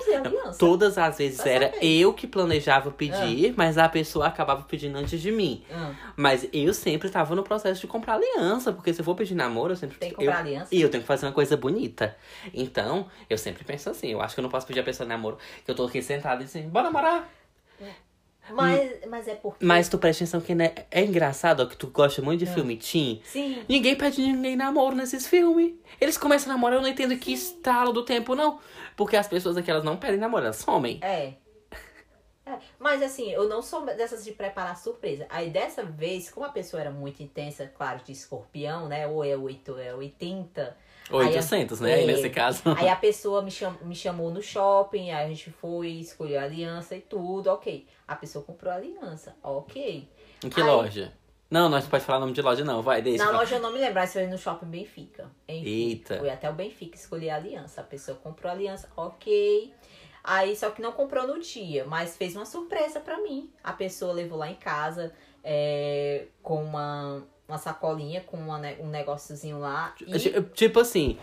[0.06, 0.58] Eu aliança.
[0.58, 5.30] todas as vezes era eu que planejava pedir, mas a pessoa acabava pedindo antes de
[5.30, 5.62] mim.
[5.70, 9.34] Ah, Mas eu sempre tava no processo de comprar aliança, porque se eu for pedir
[9.34, 10.74] namoro, eu sempre tem que eu, comprar aliança.
[10.74, 12.16] E eu tenho que fazer uma coisa bonita.
[12.52, 15.38] Então, eu sempre penso assim, eu acho que eu não posso pedir a pessoa namoro,
[15.64, 17.28] que eu tô aqui sentada e assim, bora namorar.
[18.50, 19.64] Mas, mas é porque.
[19.64, 22.46] Mas tu presta atenção que né, é engraçado, ó, que tu gosta muito É.
[22.46, 23.22] de filme teen.
[23.24, 23.62] Sim.
[23.68, 25.74] Ninguém pede ninguém namoro nesses filmes.
[26.00, 28.58] Eles começam a namorar, eu não entendo que estalo do tempo, não.
[28.96, 30.98] Porque as pessoas aqui, elas não pedem namoro, elas somem.
[31.02, 31.34] É.
[32.44, 35.26] É, Mas assim, eu não sou dessas de preparar surpresa.
[35.30, 39.06] Aí dessa vez, como a pessoa era muito intensa, claro, de escorpião, né?
[39.06, 40.76] Ou é 8 ou é 80.
[41.08, 41.94] Aí a- 800, né?
[41.94, 42.06] Aí, é.
[42.06, 42.62] nesse caso.
[42.76, 46.42] Aí a pessoa me, cham, me chamou no shopping, aí a gente foi, escolheu a
[46.42, 47.86] aliança e tudo, ok.
[48.08, 50.08] A pessoa comprou a aliança, ok.
[50.44, 51.12] Em que Aí- loja?
[51.52, 52.80] Não, nós não pode falar nome de loja, não.
[52.82, 53.22] Vai, deixa.
[53.24, 53.40] Na vai.
[53.40, 55.30] loja eu não me lembro, mas foi no shopping Benfica.
[55.46, 56.18] Enfim, Eita.
[56.18, 57.82] Fui até o Benfica escolher a aliança.
[57.82, 59.72] A pessoa comprou a aliança, ok.
[60.24, 63.50] Aí só que não comprou no dia, mas fez uma surpresa pra mim.
[63.62, 65.12] A pessoa levou lá em casa
[65.44, 69.94] é, com uma, uma sacolinha, com uma um negóciozinho lá.
[70.00, 71.18] E, Ti- Tipo assim,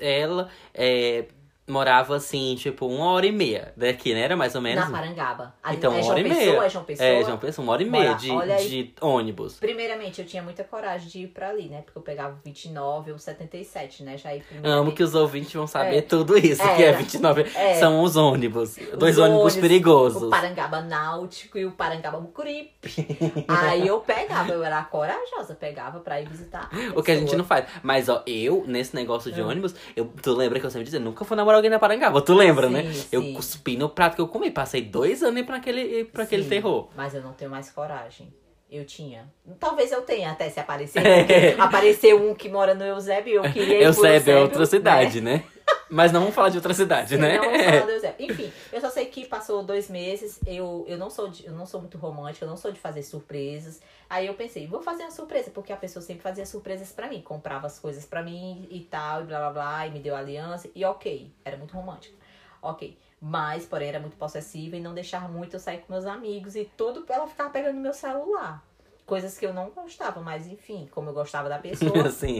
[0.00, 1.26] ela é,
[1.68, 4.20] morava assim, tipo, uma hora e meia daqui, né?
[4.20, 4.84] Era mais ou menos.
[4.84, 5.54] Na Parangaba.
[5.62, 6.64] Ali Então, é uma João hora e Pessoa, meia.
[6.66, 7.08] É João Pessoa.
[7.08, 8.68] É, João Pessoa, uma hora e meia de, aí.
[8.68, 9.58] de ônibus.
[9.58, 11.82] Primeiramente, eu tinha muita coragem de ir pra ali, né?
[11.82, 14.16] Porque eu pegava 29 ou 77, né?
[14.16, 16.02] Já ir Amo que os ouvintes vão saber É.
[16.02, 16.96] tudo isso, que é Era.
[16.98, 17.42] 29.
[17.54, 17.74] É.
[17.74, 18.76] São os ônibus.
[18.96, 20.22] Dois Os ônibus perigosos.
[20.22, 23.04] O Parangaba Náutico e o Parangaba Mucuripe.
[23.48, 26.70] Aí eu pegava, eu era corajosa, pegava pra ir visitar.
[26.94, 27.66] O que a gente não faz.
[27.82, 29.46] Mas, ó, eu, nesse negócio de Ah.
[29.46, 32.20] ônibus, eu, tu lembra que eu sempre dizia, nunca fui namorar alguém na Parangaba.
[32.22, 32.92] Tu lembra, né?
[32.92, 33.34] Sim, Eu sim.
[33.34, 34.50] cuspi no prato que eu comi.
[34.50, 36.88] Passei dois anos pra aquele, pra aquele Sim, terror.
[36.96, 38.32] Mas eu não tenho mais coragem.
[38.70, 39.30] Eu tinha.
[39.60, 41.00] Talvez eu tenha até se aparecer.
[41.06, 41.54] É.
[41.58, 45.44] Apareceu um que mora no Eusébio e eu queria Eusébio é Eusébio, outra cidade, né?
[45.88, 47.36] Mas não vamos falar de outra cidade, Sim, né?
[47.36, 48.26] não vamos falar do Eusébio.
[48.30, 51.64] Enfim, eu só sei que passou dois meses, eu, eu, não sou de- eu não
[51.64, 53.80] sou muito romântica, eu não sou de fazer surpresas.
[54.10, 57.20] Aí eu pensei, vou fazer uma surpresa, porque a pessoa sempre fazia surpresas pra mim,
[57.22, 60.68] comprava as coisas pra mim e tal, e blá blá blá, e me deu aliança,
[60.74, 62.16] e ok, era muito romântica.
[62.60, 62.98] Ok.
[63.20, 66.64] Mas, porém, era muito possessiva e não deixava muito eu sair com meus amigos e
[66.76, 68.62] tudo ela ficava pegando meu celular.
[69.06, 71.92] Coisas que eu não gostava, mas enfim, como eu gostava da pessoa,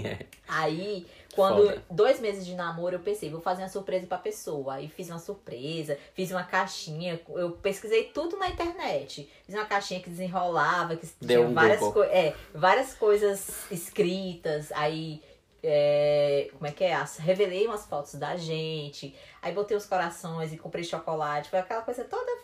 [0.05, 0.27] é.
[0.49, 1.83] Aí, quando Foda.
[1.89, 4.75] dois meses de namoro, eu pensei, vou fazer uma surpresa pra pessoa.
[4.75, 9.31] Aí fiz uma surpresa, fiz uma caixinha, eu pesquisei tudo na internet.
[9.45, 14.73] Fiz uma caixinha que desenrolava, que Deu tinha um várias, co é, várias coisas escritas.
[14.73, 15.23] Aí,
[15.63, 16.95] é, como é que é?
[16.95, 19.15] As- Revelei umas fotos da gente.
[19.41, 21.49] Aí botei os corações e comprei chocolate.
[21.49, 22.37] Foi aquela coisa toda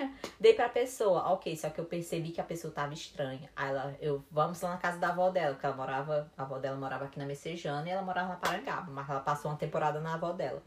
[0.00, 0.12] fofinha.
[0.38, 1.32] Dei pra pessoa.
[1.32, 3.50] Ok, só que eu percebi que a pessoa tava estranha.
[3.54, 6.58] Aí ela, eu, vamos lá na casa da avó dela, porque ela morava, a avó
[6.58, 10.00] dela morava aqui na Messejana e ela morava na Parangaba, mas ela passou uma temporada
[10.00, 10.62] na avó dela.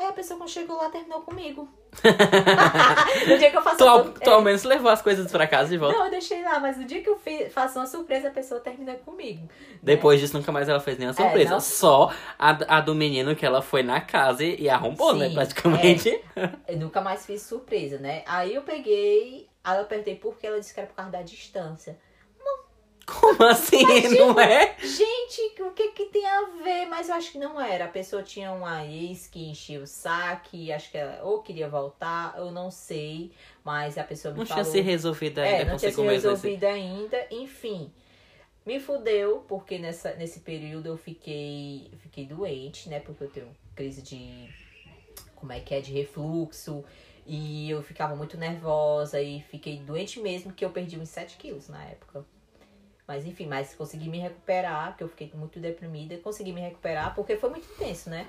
[0.00, 1.68] Aí a pessoa quando chegou lá terminou comigo.
[3.28, 5.68] no dia que eu faço Tu, é, tu ao menos levou as coisas pra casa
[5.68, 5.98] de volta.
[5.98, 8.60] Não, eu deixei lá, mas no dia que eu fiz, faço uma surpresa, a pessoa
[8.60, 9.46] termina comigo.
[9.82, 11.50] Depois disso, nunca mais ela fez nenhuma É, surpresa.
[11.50, 15.28] não- Só a, a do menino que ela foi na casa e, e arrombou, né?
[15.28, 16.20] Sim, Praticamente.
[16.66, 18.22] Eu nunca mais fiz surpresa, né?
[18.26, 21.20] Aí eu peguei, aí eu perguntei por que ela disse que era por causa da
[21.20, 21.98] distância.
[23.20, 23.82] Como assim?
[24.18, 24.76] não é?
[24.78, 26.86] Gente, o que que tem a ver?
[26.86, 27.86] Mas eu acho que não era.
[27.86, 32.34] A pessoa tinha uma ex que enchia o saque, acho que ela ou queria voltar,
[32.38, 33.32] eu não sei.
[33.64, 34.62] Mas a pessoa me Não falou...
[34.64, 36.08] tinha se resolvido ainda É, não tinha se assim.
[36.10, 37.92] resolvido ainda, enfim.
[38.64, 43.00] Me fudeu, porque nessa, nesse período eu fiquei, fiquei doente, né?
[43.00, 44.48] Porque eu tenho crise de.
[45.34, 45.80] Como é que é?
[45.80, 46.84] De refluxo.
[47.26, 51.68] E eu ficava muito nervosa e fiquei doente mesmo, que eu perdi uns 7 quilos
[51.68, 52.24] na época.
[53.10, 56.16] Mas enfim, mas consegui me recuperar, porque eu fiquei muito deprimida.
[56.18, 58.28] Consegui me recuperar, porque foi muito intenso, né?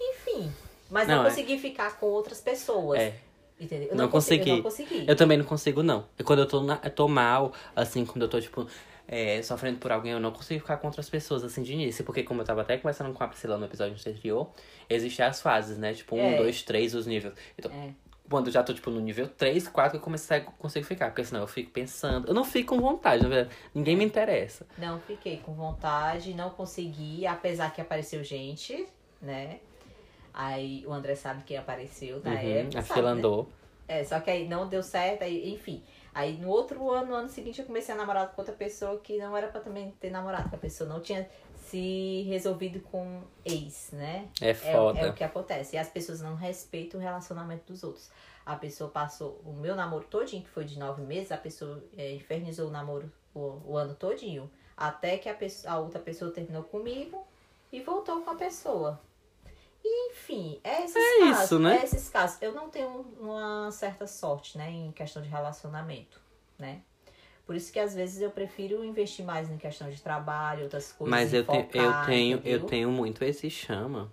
[0.00, 0.50] Enfim.
[0.90, 1.28] Mas não, Não, é.
[1.28, 2.98] consegui ficar com outras pessoas.
[2.98, 3.14] É.
[3.60, 3.88] Entendeu?
[3.90, 4.48] Eu Não consegui.
[4.48, 4.88] Eu não consegui.
[4.88, 5.10] consegui.
[5.10, 6.06] Eu também não consigo, não.
[6.18, 8.66] E quando eu tô, na- eu tô mal, assim, quando eu tô, tipo,
[9.06, 12.02] é, sofrendo por alguém, eu não consigo ficar com outras pessoas, assim, de início.
[12.02, 14.48] Porque, como eu tava até conversando com a Priscila no episódio anterior,
[14.88, 15.92] existem as fases, né?
[15.92, 16.36] Tipo, um, É.
[16.38, 17.34] dois, três, os níveis.
[17.58, 17.90] Então, É.
[18.30, 21.08] quando eu já tô, tipo, no nível 3, 4, eu comecei a consigo ficar.
[21.10, 22.28] Porque senão eu fico pensando.
[22.28, 23.56] Eu não fico com vontade, na verdade.
[23.74, 24.64] Ninguém me interessa.
[24.78, 28.86] Não fiquei com vontade, não consegui, apesar que apareceu gente,
[29.20, 29.58] né?
[30.32, 32.78] Aí o André sabe quem apareceu na Uhum, época.
[32.78, 33.18] a fila né?
[33.18, 33.48] andou.
[33.88, 35.82] É, só que aí não deu certo, aí, enfim.
[36.14, 39.18] Aí no outro ano, no ano seguinte, eu comecei a namorar com outra pessoa que
[39.18, 41.28] não era pra também ter namorado, que a pessoa não tinha
[41.70, 44.28] se resolvido com ex, né?
[44.40, 44.98] É É, foda.
[44.98, 45.76] é o que acontece.
[45.76, 48.10] E as pessoas não respeitam o relacionamento dos outros.
[48.44, 52.12] A pessoa passou o meu namoro todinho, que foi de nove meses, a pessoa é,
[52.14, 54.50] infernizou o namoro o, o ano todinho.
[54.76, 57.24] Até que a, pessoa, a outra pessoa terminou comigo
[57.70, 59.00] e voltou com a pessoa.
[59.84, 61.44] E, enfim, é esses É casos.
[61.44, 61.78] isso, né?
[61.78, 62.40] É esses casos.
[62.42, 62.88] Eu não tenho
[63.20, 66.20] uma certa sorte, né, em questão de relacionamento,
[66.58, 66.82] né?
[67.50, 71.20] Por isso que às vezes eu prefiro investir mais em questão de trabalho, outras coisas.
[71.20, 72.68] Mas eu, te- eu focar, tenho, eu entendeu?
[72.68, 74.12] tenho muito esse chama.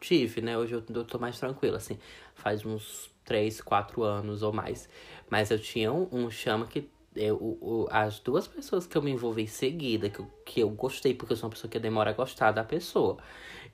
[0.00, 0.56] Tive, né?
[0.58, 1.98] Hoje eu, eu tô mais tranquila, assim.
[2.34, 4.88] Faz uns 3, 4 anos ou mais.
[5.30, 6.88] Mas eu tinha um, um chama que.
[7.16, 10.70] Eu, o- as duas pessoas que eu me envolvi em seguida, que eu, que eu
[10.70, 13.18] gostei, porque eu sou uma pessoa que demora a gostar da pessoa.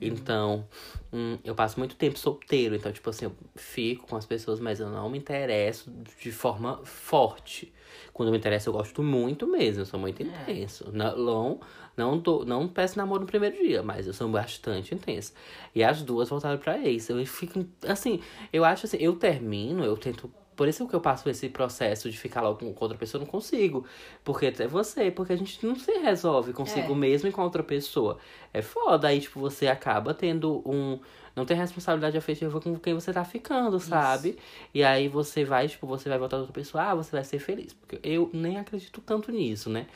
[0.01, 0.67] Então,
[1.13, 2.77] hum, eu passo muito tempo solteiro.
[2.77, 6.85] Então, tipo assim, eu fico com as pessoas, mas eu não me interesso de forma
[6.87, 7.74] forte.
[8.13, 9.83] Quando me interesso, eu gosto muito mesmo.
[9.83, 10.25] Eu sou muito É.
[10.27, 10.91] intenso.
[10.93, 11.61] Não,
[11.97, 15.33] não, dou, não peço namoro no primeiro dia, mas eu sou bastante intenso.
[15.75, 17.09] E as duas voltaram pra ex.
[17.09, 18.21] Eu fico, assim,
[18.53, 22.19] eu acho assim, eu termino, eu tento Por isso que eu passo esse processo de
[22.19, 23.85] ficar logo com, outra pessoa, eu não consigo.
[24.23, 26.97] Porque é você, porque a gente não se resolve consigo É.
[26.97, 28.19] mesmo e com outra pessoa.
[28.53, 30.99] É foda, aí, tipo, você acaba tendo um.
[31.35, 34.39] Não tem responsabilidade afetiva com quem você tá ficando, sabe?
[34.73, 37.41] E aí você vai, tipo, você vai voltar pra outra pessoa, ah, você vai ser
[37.41, 37.73] feliz.
[37.73, 39.87] Porque eu nem acredito tanto nisso, né?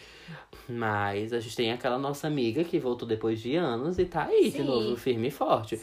[0.69, 4.51] Mas a gente tem aquela nossa amiga que voltou depois de anos e tá aí
[4.51, 4.65] de Sim.
[4.65, 5.81] novo, firme e forte.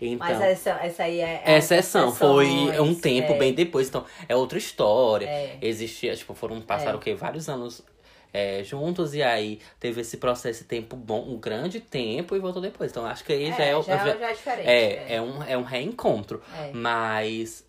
[0.00, 1.42] Então, Mas essa, essa aí é.
[1.46, 3.38] é exceção, foi um tempo é.
[3.38, 5.26] bem depois, então é outra história.
[5.26, 5.58] É.
[5.62, 6.96] Existia, tipo, foram passaram É.
[6.96, 7.14] o quê?
[7.14, 7.82] Vários anos
[8.32, 12.60] é, juntos e aí teve esse processo, esse tempo bom, um grande tempo e voltou
[12.60, 12.90] depois.
[12.90, 14.68] Então acho que aí já é, É, o- já, já- já é diferente.
[14.68, 16.42] é, é um, é um reencontro.
[16.54, 16.70] É.
[16.72, 17.64] Mas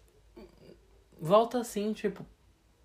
[1.19, 2.25] volta assim, tipo,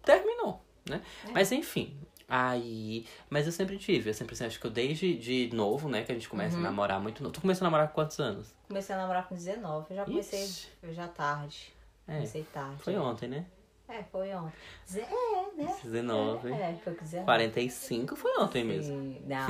[0.04, 1.00] terminou, né?
[1.26, 1.30] É.
[1.32, 1.96] Mas enfim.
[2.28, 3.04] Aí.
[3.28, 6.12] Mas eu sempre tive, eu sempre assim, acho que eu desde de novo, né, que
[6.12, 6.62] a gente começa Uhum.
[6.62, 7.32] a namorar muito novo.
[7.34, 8.54] Tu começou a namorar com quantos anos?
[8.68, 9.86] Comecei a namorar com 19.
[9.90, 10.68] Eu já comecei Ixi.
[10.92, 11.74] já tarde.
[12.08, 12.82] É, Comecei tarde.
[12.82, 13.46] foi ontem, né?
[13.88, 14.52] É, foi ontem.
[14.96, 15.76] É, né?
[15.82, 16.52] 19.
[16.52, 17.24] É, foi com 19.
[17.26, 18.94] 45 foi ontem mesmo.
[18.94, 19.46] Sim, Não.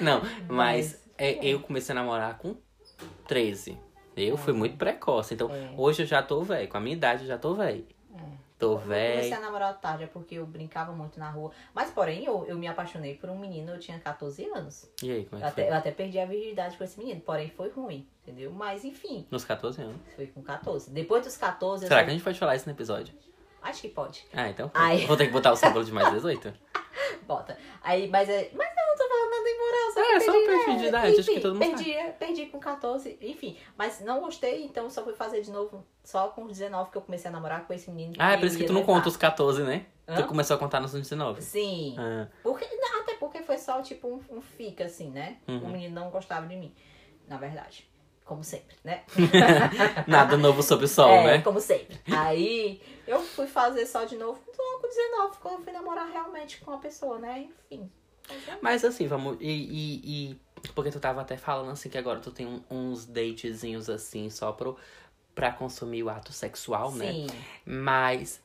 [0.00, 2.56] Não, mas é, eu comecei a namorar com
[3.26, 3.78] 13.
[4.16, 5.34] Eu fui muito precoce.
[5.34, 5.74] Então, É.
[5.76, 6.68] hoje eu já tô velho.
[6.68, 7.86] Com a minha idade eu já tô velho.
[8.58, 9.36] Tô Eu comecei velho.
[9.36, 11.50] a namorar tarde é porque eu brincava muito na rua.
[11.74, 14.90] Mas, porém, eu, eu me apaixonei por um menino, eu tinha 14 anos.
[15.02, 15.72] E aí, como Eu é que até, foi?
[15.72, 18.50] eu até perdi a virgindade com esse menino, porém foi ruim, entendeu?
[18.52, 19.96] Mas, enfim, Nos 14 anos.
[20.14, 20.90] foi com 14.
[20.90, 23.14] Depois dos 14, eu Será só- que a gente pode falar isso no episódio?
[23.60, 24.24] Acho que pode.
[24.32, 24.70] Ah, então.
[24.72, 25.04] Ai.
[25.06, 26.54] Vou ter que botar o símbolo de mais 18?
[27.26, 27.58] Bota.
[27.82, 28.50] Aí, mas é.
[28.54, 28.85] Mas não,
[29.46, 31.40] não tô falando nada em moral, só É, que só perdi, de idade, acho que
[31.40, 33.56] todo mundo perdi, perdi com 14, enfim.
[33.76, 37.02] Mas não gostei, então só fui fazer de novo só com os 19 que eu
[37.02, 38.14] comecei a namorar com esse menino.
[38.18, 38.94] Ah, é por isso que tu não levar.
[38.94, 39.86] conta os 14, né?
[40.08, 40.16] Hã?
[40.16, 41.42] Tu começou a contar nos 19.
[41.42, 41.96] Sim.
[41.98, 45.38] Ah, Porque, não, até porque foi só tipo um, um fica, assim, né?
[45.48, 45.64] Uhum.
[45.64, 46.72] O menino não gostava de mim.
[47.26, 47.88] Na verdade.
[48.24, 49.04] Como sempre, né?
[50.08, 51.42] nada novo sob o sol, é, né?
[51.42, 51.96] como sempre.
[52.12, 56.58] Aí eu fui fazer só de novo só com 19, quando eu fui namorar realmente
[56.60, 57.46] com uma pessoa, né?
[57.70, 57.88] Enfim.
[58.62, 59.36] Mas assim, vamos.
[59.40, 60.36] E, e, e-
[60.74, 64.52] Porque tu tava até falando assim que agora tu tem um- uns datezinhos assim só
[64.52, 64.76] pro,
[65.34, 67.12] pra consumir o ato sexual, né?
[67.12, 67.26] Sim.
[67.64, 68.40] Mas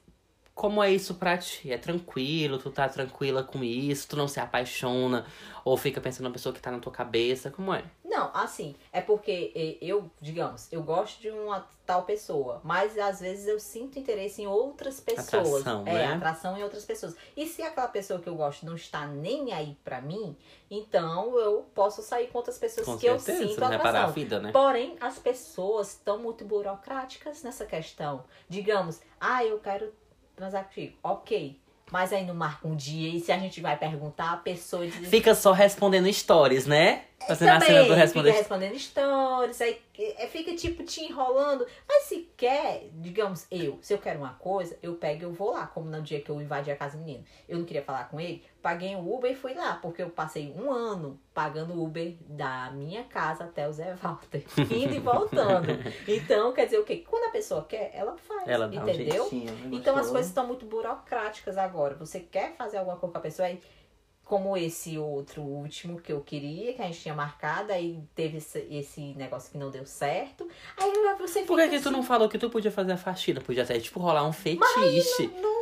[0.53, 1.71] como é isso pra ti?
[1.71, 2.57] É tranquilo?
[2.59, 4.07] Tu tá tranquila com isso?
[4.09, 5.25] Tu não se apaixona?
[5.65, 7.49] Ou fica pensando na pessoa que tá na tua cabeça?
[7.49, 7.83] Como é?
[8.11, 13.47] Não, assim, é porque eu, digamos, eu gosto de uma tal pessoa, mas às vezes
[13.47, 15.61] eu sinto interesse em outras pessoas.
[15.61, 16.13] Atração, é, né?
[16.15, 17.15] atração em outras pessoas.
[17.37, 20.35] E se aquela pessoa que eu gosto não está nem aí pra mim,
[20.69, 23.87] então eu posso sair com outras pessoas Com que eu certeza, sinto não é parar
[23.87, 24.13] a atração.
[24.13, 24.51] vida, né?
[24.51, 28.25] Porém, as pessoas estão muito burocráticas nessa questão.
[28.49, 29.93] Digamos, ah, eu quero
[30.35, 30.97] transar contigo.
[31.01, 31.57] Ok.
[31.91, 35.09] Mas aí não marca um dia e se a gente vai perguntar, a pessoa diz
[35.09, 37.03] Fica só respondendo stories, né?
[37.27, 38.31] Fazendo a cena do fica responder.
[38.31, 39.79] respondendo stories, aí
[40.17, 41.67] é, fica tipo te enrolando.
[41.87, 45.51] Mas se quer, digamos, eu, se eu quero uma coisa, eu pego e eu vou
[45.51, 47.23] lá, como no dia que eu invadi a casa do menino.
[47.47, 50.53] Eu não queria falar com ele, paguei o Uber e fui lá, porque eu passei
[50.55, 55.67] um ano pagando o Uber da minha casa até o Zé Walter, indo e voltando.
[56.07, 57.03] Então, quer dizer o quê?
[57.09, 59.29] Quando a pessoa quer, ela faz, Ela dá um entendeu?
[59.29, 59.51] jeitinho.
[59.51, 59.69] né?
[59.71, 61.95] Então as coisas estão muito burocráticas agora.
[61.95, 63.59] Você quer fazer alguma coisa com a pessoa aí,
[64.23, 69.13] como esse outro último que eu queria, que a gente tinha marcado, aí teve esse,
[69.17, 70.47] negócio que não deu certo.
[70.77, 72.97] Aí você Por que, fica que tu assim, não falou que tu podia fazer a
[72.97, 73.41] faxina?
[73.41, 75.27] Podia até, tipo, rolar um fetiche.
[75.27, 75.60] não, não,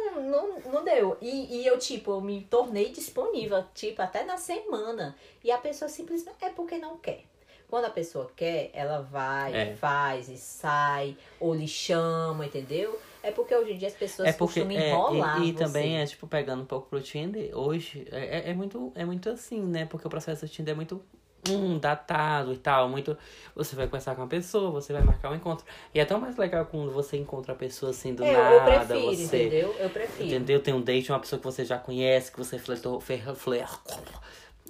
[0.70, 1.18] não deu.
[1.22, 5.16] E, e eu, tipo, eu me tornei disponível, tipo, até na semana.
[5.44, 7.24] E a pessoa simplesmente é porque não quer.
[7.70, 9.76] Quando a pessoa quer, ela vai, É.
[9.76, 13.00] faz e sai, ou lhe chama, entendeu?
[13.22, 15.64] É porque hoje em dia as pessoas É porque costumam é, enrolar e, e você.
[15.66, 19.30] também é tipo pegando um pouco pro Tinder hoje é, é- é muito é muito
[19.30, 21.04] assim né porque o processo do Tinder é muito
[21.48, 23.18] hum, datado e tal muito
[23.56, 26.36] você vai conversar com a pessoa você vai marcar um encontro e é tão mais
[26.38, 29.76] legal quando você encontra a pessoa assim do É, eu, eu nada prefiro, você entendeu?
[29.80, 30.26] Eu prefiro.
[30.26, 33.68] entendeu tem um date uma pessoa que você já conhece que você flertou fler, fler,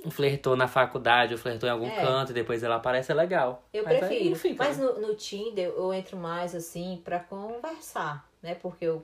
[0.10, 2.02] flertou na faculdade ou flertou em algum É.
[2.02, 4.36] canto e depois ela aparece é legal Eu Mas aí prefiro.
[4.36, 4.84] fica, Mas né?
[4.86, 8.56] no, no Tinder eu entro mais assim pra conversar, né?
[8.56, 9.04] Porque eu,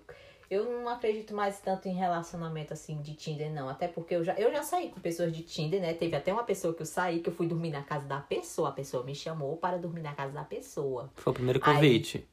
[0.56, 3.68] eu não acredito mais tanto em relacionamento assim de Tinder, não.
[3.70, 5.94] Até porque eu já, eu já saí com pessoas de Tinder, né?
[5.94, 8.70] Teve até uma pessoa que eu saí, que eu fui dormir na casa da pessoa.
[8.70, 11.10] A pessoa me chamou para dormir na casa da pessoa.
[11.15, 12.28] foi o primeiro Aí- convite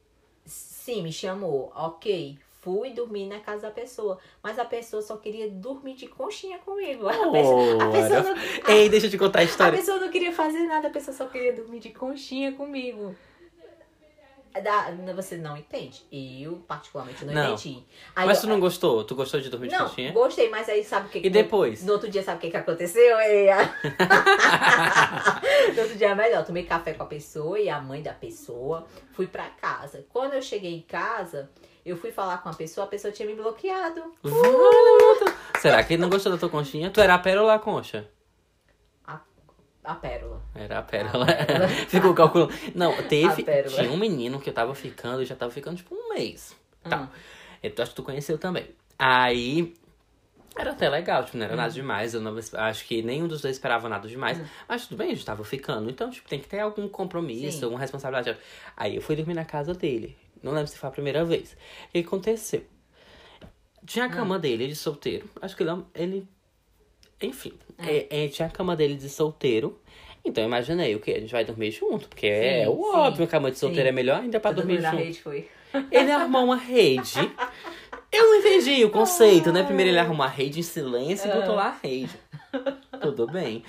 [0.44, 1.72] Sim, me chamou.
[1.74, 2.38] Ok.
[2.60, 4.18] Fui dormir na casa da pessoa.
[4.42, 7.08] Mas a pessoa só queria dormir de conchinha comigo.
[7.08, 10.10] A pessoa, a pessoa não, ei deixa eu te contar a A história pessoa não
[10.10, 13.14] queria fazer nada, a pessoa só queria dormir de conchinha comigo.
[14.60, 16.02] Da- você não entende.
[16.12, 17.44] Eu, particularmente, não, Não.
[17.54, 17.82] entendi.
[18.14, 19.02] Aí Mas eu- tu não gostou?
[19.04, 20.12] Tu gostou de dormir de Não, conchinha?
[20.12, 21.82] gostei, mas aí sabe o que E depois?
[21.84, 23.18] No outro dia, sabe o que, que aconteceu?
[23.20, 23.46] E
[25.74, 26.44] no outro dia é melhor.
[26.44, 28.86] Tomei café com a pessoa e a mãe da pessoa.
[29.12, 30.04] Fui pra casa.
[30.12, 31.50] Quando eu cheguei em casa,
[31.84, 34.02] eu fui falar com a pessoa, a pessoa tinha me bloqueado.
[34.22, 36.90] Vale, Será que ele não gostou da tua conchinha?
[36.90, 38.08] Tu era a pérola concha?
[39.84, 40.40] A pérola.
[40.54, 41.24] Era a pérola.
[41.24, 41.68] A pérola.
[41.88, 42.52] Ficou calculando.
[42.74, 43.42] Não, teve.
[43.68, 46.54] Tinha um menino que eu tava ficando, já tava ficando tipo um mês.
[46.82, 47.02] Tá.
[47.02, 47.08] Hum.
[47.62, 48.68] Eu acho que tu conheceu também.
[48.98, 49.74] Aí.
[50.54, 51.56] Era até legal, tipo, não era Hum.
[51.56, 52.12] nada demais.
[52.14, 54.38] Eu não, acho que nenhum dos dois esperava nada demais.
[54.38, 54.44] Hum.
[54.68, 55.90] Mas tudo bem, a gente tava ficando.
[55.90, 57.64] Então, tipo, tem que ter algum compromisso, Sim.
[57.64, 58.38] alguma responsabilidade.
[58.76, 60.16] Aí eu fui dormir na casa dele.
[60.42, 61.52] Não lembro se foi a primeira vez.
[61.88, 62.64] O que aconteceu?
[63.86, 64.12] Tinha a Hum.
[64.12, 65.28] cama dele de solteiro.
[65.40, 65.84] Acho que ele.
[65.94, 66.28] ele
[67.26, 69.78] enfim, é, é, tinha a cama dele de solteiro.
[70.24, 71.10] Então eu imaginei o que?
[71.10, 72.08] A gente vai dormir junto.
[72.08, 73.88] Porque é Sim, o sim, óbvio, a cama de solteiro sim.
[73.88, 74.96] é melhor ainda pra Você dormir junto.
[74.96, 75.48] rede, foi?
[75.90, 77.18] Ele arrumou uma rede.
[78.12, 79.62] Eu não entendi o conceito, né?
[79.64, 82.10] Primeiro ele arrumou a rede em silêncio e botou lá a rede.
[83.00, 83.64] Tudo bem.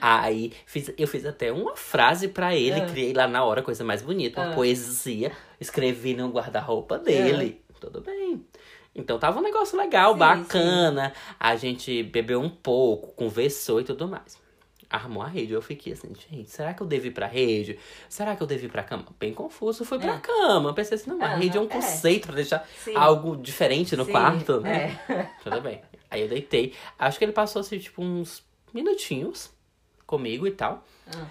[0.00, 2.86] Aí fiz, eu fiz até uma frase pra ele, Ah.
[2.86, 7.62] criei lá na hora, coisa mais bonita, uma poesia, escrevi no guarda-roupa dele.
[7.80, 8.44] Tudo bem.
[8.96, 11.12] Então tava um negócio legal, Sim, bacana.
[11.38, 14.38] A gente bebeu um pouco, conversou e tudo mais.
[14.88, 15.52] Armou a rede.
[15.52, 17.78] Eu fiquei assim, gente, será que eu devo ir pra rede?
[18.08, 19.04] Será que eu devo ir pra cama?
[19.18, 20.18] Bem confuso, fui pra É.
[20.18, 20.72] cama.
[20.72, 21.68] Pensei assim, não, a rede é um é.
[21.68, 22.94] conceito pra deixar Sim.
[22.94, 24.98] algo diferente no Sim, quarto, né?
[25.08, 25.28] É.
[25.44, 25.82] Tudo bem.
[26.10, 26.72] Aí eu deitei.
[26.98, 28.42] Acho que ele passou assim, tipo, uns
[28.72, 29.50] minutinhos
[30.06, 30.84] comigo e tal.
[31.14, 31.26] Ah.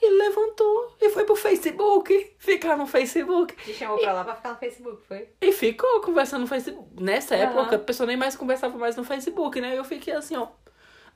[0.00, 2.34] Aí ele levantou e foi pro Facebook.
[2.38, 3.54] Ficar no Facebook.
[3.56, 5.28] Te chamou pra lá pra ficar no Facebook, foi?
[5.40, 7.02] E ficou conversando no Facebook.
[7.02, 7.44] Nessa Aham.
[7.44, 9.76] época, a pessoa nem mais conversava mais no Facebook, né?
[9.76, 10.48] Eu fiquei assim, ó.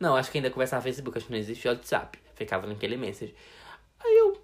[0.01, 2.19] Não, acho que ainda conversava no Facebook, acho que não existe WhatsApp.
[2.35, 3.35] Ficava naquele message.
[4.05, 4.37] Aí eu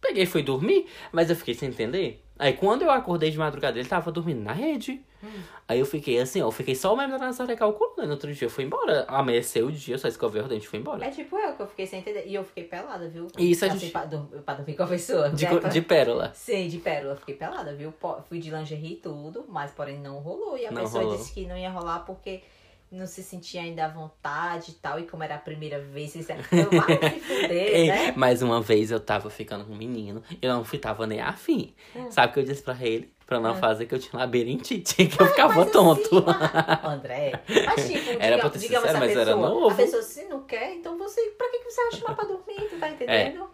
[0.00, 2.20] peguei e fui dormir, mas eu fiquei sem entender.
[2.42, 5.00] Aí quando eu acordei de madrugada, ele tava dormindo na rede.
[5.68, 8.02] Aí eu fiquei assim, ó, eu fiquei só o mesmo da Nazaré calculando.
[8.06, 9.04] No outro dia eu fui embora.
[9.06, 11.04] Amanheceu o dia, só escovei o dente e fui embora.
[11.04, 12.24] É tipo eu, que eu fiquei sem entender.
[12.26, 13.28] E eu fiquei pelada, viu?
[13.38, 14.06] Isso a assim, gente- Pra,
[14.44, 15.30] pra dormir com a pessoa.
[15.30, 15.68] De, né?
[15.68, 16.32] de pérola.
[16.34, 17.14] Sim, de pérola.
[17.14, 17.94] Fiquei pelada, viu?
[18.28, 20.58] Fui de lingerie e tudo, mas porém não rolou.
[20.58, 21.16] E a Não pessoa rolou.
[21.18, 22.42] disse que não ia rolar porque
[22.92, 25.00] não se sentia ainda à vontade e tal.
[25.00, 26.36] E como era a primeira vez, é...
[26.52, 28.12] eu vai se fuder, né?
[28.16, 31.74] Mais uma vez eu tava ficando com um menino, eu não fui, tava nem afim.
[31.96, 32.10] Hum.
[32.10, 33.12] Sabe o que eu disse pra ele?
[33.26, 36.18] Pra não fazer que eu tinha labirintite, que eu ficava Mas tonto.
[36.18, 37.32] assim, mas- André,
[37.64, 39.70] mas tipo, Era pra ter digamos sincero, mas pessoa, era novo.
[39.70, 42.78] a pessoa se não quer, então você, pra que você vai chamar pra dormir, tu
[42.78, 43.48] tá entendendo?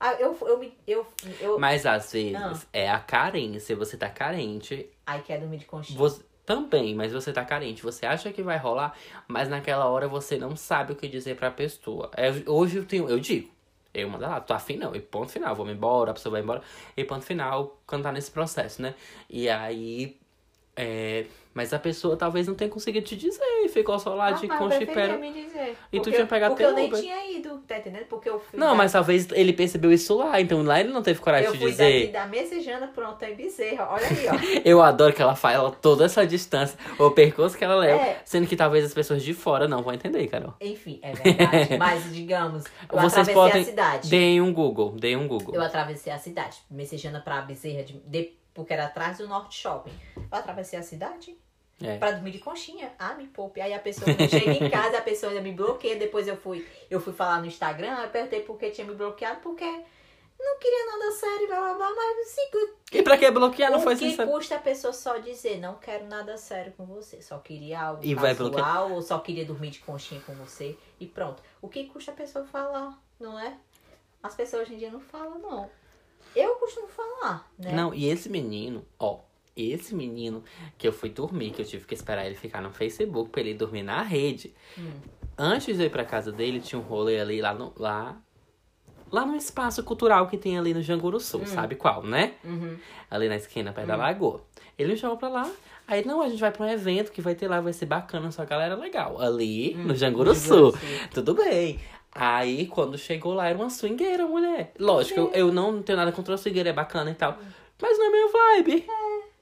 [0.00, 1.06] Ah, eu, eu, eu,
[1.40, 2.58] eu, Mas às vezes Ah.
[2.72, 4.88] é a carência, você tá carente.
[5.06, 5.96] Ai, quer dormir de conchinha.
[5.98, 7.80] Você, também, mas você tá carente.
[7.84, 8.92] Você acha que vai rolar,
[9.28, 12.10] mas naquela hora você não sabe o que dizer pra pessoa.
[12.16, 13.48] É, hoje eu tenho, eu digo.
[13.94, 16.62] Eu mando lá, tô afim não, e ponto final, vou embora, a pessoa vai embora,
[16.96, 18.94] e ponto final, tá nesse processo, né?
[19.28, 20.16] E aí,
[20.80, 24.30] é, mas a pessoa talvez não tenha conseguido te dizer, e ficou só lá Ah,
[24.32, 25.18] de eu e pérola.
[25.18, 25.76] me dizer.
[25.92, 27.00] E tu Porque tinha eu- pegado Porque eu nem Uber.
[27.00, 28.04] tinha ido, tá entendendo?
[28.04, 31.02] Porque eu fui Não, da- mas talvez ele percebeu isso lá, então lá ele não
[31.02, 32.00] teve coragem eu de te fui dizer.
[32.00, 33.88] daqui da Messejana pronto em Bezerra.
[33.90, 34.30] Olha aí, ó.
[34.64, 38.22] Eu adoro que ela fala toda essa distância, o percurso que ela leva, É.
[38.24, 40.54] sendo que talvez as pessoas de fora não vão entender, Carol.
[40.60, 41.76] Enfim, é verdade.
[41.78, 42.70] mas, digamos, eu
[43.00, 43.62] Vocês atravessei podem.
[43.62, 44.08] a cidade.
[44.08, 45.54] Deem um Google, deem um Google.
[45.54, 46.58] Eu atravessei a cidade.
[46.70, 49.92] Messejana pra Bezerra, de, de- porque era atrás do Norte Shopping.
[50.16, 51.36] Eu atravessei a cidade
[51.82, 51.96] É.
[51.98, 52.92] pra dormir de conchinha.
[52.98, 53.60] Ah, me poupe.
[53.60, 55.96] Aí a pessoa chega em casa, a pessoa ainda me bloqueia.
[55.96, 59.40] Depois eu fui, eu fui falar no Instagram, eu perguntei por que tinha me bloqueado,
[59.40, 59.64] porque
[60.42, 62.36] não queria nada sério, blá blá blá, mas
[62.92, 63.70] E pra que bloquear?
[63.70, 64.30] Não o foi que sincero.
[64.30, 68.14] custa a pessoa só dizer, não quero nada sério com você, só queria algo E
[68.14, 71.42] vai casual, ou só queria dormir de conchinha com você, e pronto.
[71.60, 73.54] O que custa a pessoa falar, não é?
[74.22, 75.70] As pessoas hoje em dia não falam, não.
[76.34, 77.72] Eu costumo falar, né?
[77.72, 79.18] Não, e esse menino, ó,
[79.56, 80.42] esse menino
[80.78, 83.54] que eu fui dormir, que eu tive que esperar ele ficar no Facebook pra ele
[83.54, 84.54] dormir na rede.
[84.78, 84.90] Hum.
[85.36, 87.72] Antes de eu ir pra casa dele, tinha um rolê ali lá no.
[87.76, 88.16] Lá,
[89.10, 92.34] lá no espaço cultural que tem ali no Janguru Sul, sabe qual, né?
[92.44, 92.76] Uhum.
[93.10, 94.42] ali na esquina, perto da lagoa.
[94.78, 95.50] Ele me chamou pra lá.
[95.86, 98.30] Aí, não, a gente vai pra um evento que vai ter lá, vai ser bacana,
[98.30, 99.20] só a galera legal.
[99.20, 100.72] Ali, no Janguru Sul.
[101.12, 101.80] Tudo bem.
[102.12, 104.72] Aí, quando chegou lá, era uma swingueira, mulher.
[104.78, 107.38] Lógico, eu, eu não tenho nada contra a swingueira, é bacana e tal.
[107.80, 108.86] Mas não é minha vibe.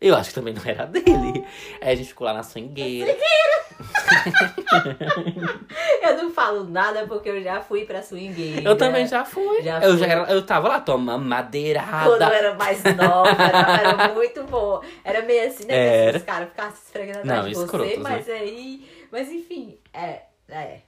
[0.00, 1.44] Eu acho que também não era dele.
[1.80, 3.16] Aí a gente ficou lá na swingueira.
[6.02, 8.62] Eu não falo nada porque eu já fui pra swingueira.
[8.68, 9.62] Eu também já fui.
[9.62, 9.98] Já eu, fui.
[9.98, 12.24] já era, eu tava lá tomando Quando madeirada.
[12.24, 14.82] eu era mais nova, era, era muito boa.
[15.04, 16.06] Era meio assim, né?
[16.06, 16.18] Era.
[16.18, 18.02] Os caras ficavam se esfregando Não, atrás de você, escrotos, né?
[18.02, 18.88] mas aí.
[19.12, 20.22] Mas enfim, é.
[20.48, 20.80] É.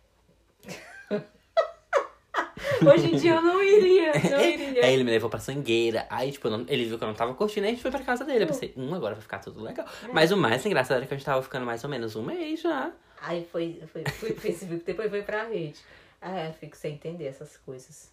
[2.86, 4.84] Hoje em dia eu não iria, não iria.
[4.84, 6.06] Aí ele me levou pra sangueira.
[6.11, 8.00] Aí, tipo, não- ele viu que eu não tava curtindo, aí a gente foi pra
[8.00, 8.44] casa dele.
[8.44, 9.86] Eu pensei, hum, agora vai ficar tudo legal.
[10.12, 12.61] Mas o mais engraçado era que a gente tava ficando mais ou menos um mês
[12.61, 12.92] já.
[13.22, 15.78] Aí foi, foi, foi pro Facebook, depois foi pra rede.
[16.20, 18.11] Ah, eu fico sem entender essas coisas.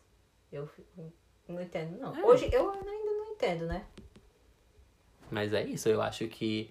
[0.51, 1.11] Eu fico-
[1.47, 2.15] não entendo, não.
[2.15, 2.25] É.
[2.25, 3.83] Hoje eu ainda não entendo, né?
[5.29, 6.69] Mas é isso, eu acho que.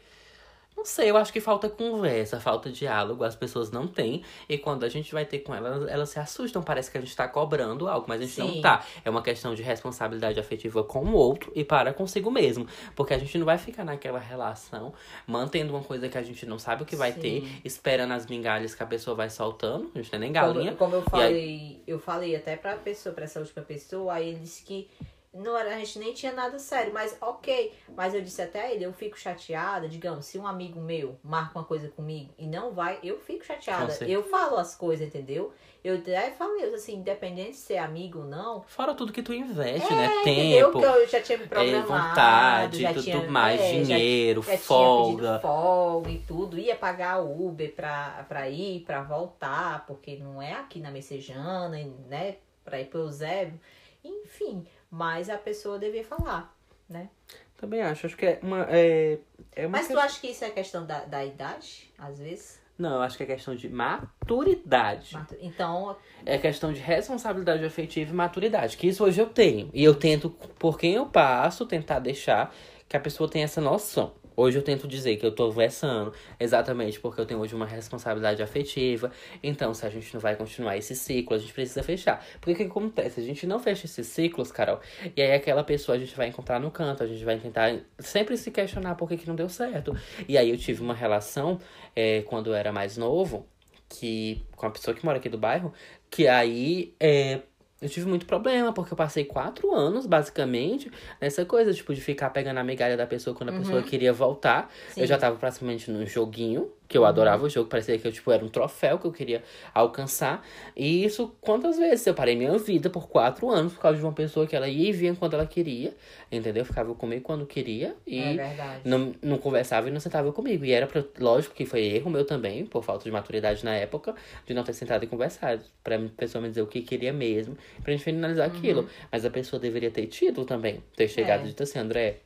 [0.77, 4.22] Não sei, eu acho que falta conversa, falta diálogo, as pessoas não têm.
[4.47, 6.62] E quando a gente vai ter com elas, elas se assustam.
[6.62, 8.61] Parece que a gente tá cobrando algo, mas a gente não Sim.
[8.61, 8.85] tá.
[9.03, 12.66] É uma questão de responsabilidade afetiva com o outro e para consigo mesmo.
[12.95, 14.93] Porque a gente não vai ficar naquela relação,
[15.27, 17.20] mantendo uma coisa que a gente não sabe o que vai Sim.
[17.20, 19.91] ter, esperando as migalhas que a pessoa vai soltando.
[19.95, 20.74] A gente não é nem galinha.
[20.74, 24.41] Como, como eu falei, eu falei até pra pessoa, pra essa última pessoa, aí ele
[24.41, 24.91] disse que
[25.37, 27.72] não era, a gente nem tinha nada sério, mas ok.
[27.95, 31.59] Mas eu disse até a ele, eu fico chateada, digamos, se um amigo meu marca
[31.59, 33.97] uma coisa comigo e não vai, eu fico chateada.
[34.07, 35.53] Eu falo as coisas, entendeu?
[35.84, 39.95] Eu até falei, assim, independente de ser amigo ou não, Fora tudo que tu investe,
[39.95, 40.07] né?
[40.22, 40.72] entendeu?
[40.72, 43.82] Tempo, Que eu já tinha me é, programado, vontade, já tudo tinha, mais, é, já-
[43.97, 45.39] dinheiro, já tinha folga.
[45.41, 50.55] folga e tudo, ia pagar o Uber pra, pra ir, pra voltar, porque não é
[50.55, 51.78] aqui na Messejana,
[52.09, 52.37] né?
[52.64, 53.61] Pra ir pro Eusébio,
[54.05, 54.66] enfim.
[54.91, 56.55] Mas a pessoa devia falar,
[56.89, 57.09] né?
[57.57, 58.66] Também acho, acho que é uma.
[58.68, 59.18] É,
[59.55, 62.61] é uma Mas tu acha que isso é questão da, da idade, às vezes?
[62.78, 65.14] Não, eu acho que é questão de maturidade.
[65.14, 68.76] Matu- Então, É questão de responsabilidade afetiva e maturidade.
[68.76, 69.70] Que isso hoje eu tenho.
[69.72, 70.28] E eu tento,
[70.59, 72.55] por quem eu passo, tentar deixar
[72.89, 74.14] que a pessoa tenha essa noção.
[74.37, 78.43] Hoje eu tento dizer que eu tô versando exatamente porque eu tenho hoje uma responsabilidade
[78.43, 79.11] afetiva.
[79.43, 82.24] Então, se a gente não vai continuar esse ciclo, a gente precisa fechar.
[82.41, 83.18] Porque o que acontece?
[83.18, 84.80] A gente não fecha esses ciclos, Carol,
[85.16, 88.37] e aí aquela pessoa a gente vai encontrar no canto, a gente vai tentar sempre
[88.37, 89.97] se questionar por que, que não deu certo.
[90.28, 91.59] E aí eu tive uma relação
[91.95, 93.47] é, quando eu era mais novo,
[93.89, 95.72] que com a pessoa que mora aqui do bairro,
[96.11, 97.41] que aí é,
[97.87, 102.30] eu tive muito problema, porque eu passei quatro anos, basicamente, nessa coisa, tipo, de ficar
[102.30, 104.70] pegando a migalha da pessoa quando a pessoa queria voltar.
[104.91, 105.03] Sim.
[105.03, 108.30] Eu já tava praticamente num joguinho, que eu adorava o jogo, parecia que eu, tipo,
[108.30, 109.43] era um troféu que eu queria
[109.74, 110.45] alcançar.
[110.76, 112.07] E isso, quantas vezes?
[112.07, 114.89] Eu parei minha vida por quatro anos por causa de uma pessoa que ela ia
[114.89, 115.95] e vinha quando ela queria,
[116.30, 116.64] entendeu?
[116.64, 120.64] Ficava comigo quando queria e é não, não conversava e não sentava comigo.
[120.64, 124.14] E era pra, lógico que foi erro meu também, por falta de maturidade na época,
[124.47, 125.62] de não ter sentado e conversado.
[125.82, 128.89] Pra a pessoa me dizer o que queria mesmo, pra gente finalizar aquilo.
[129.11, 131.45] Mas a pessoa deveria ter tido também, ter chegado É.
[131.45, 132.20] e dito assim, André.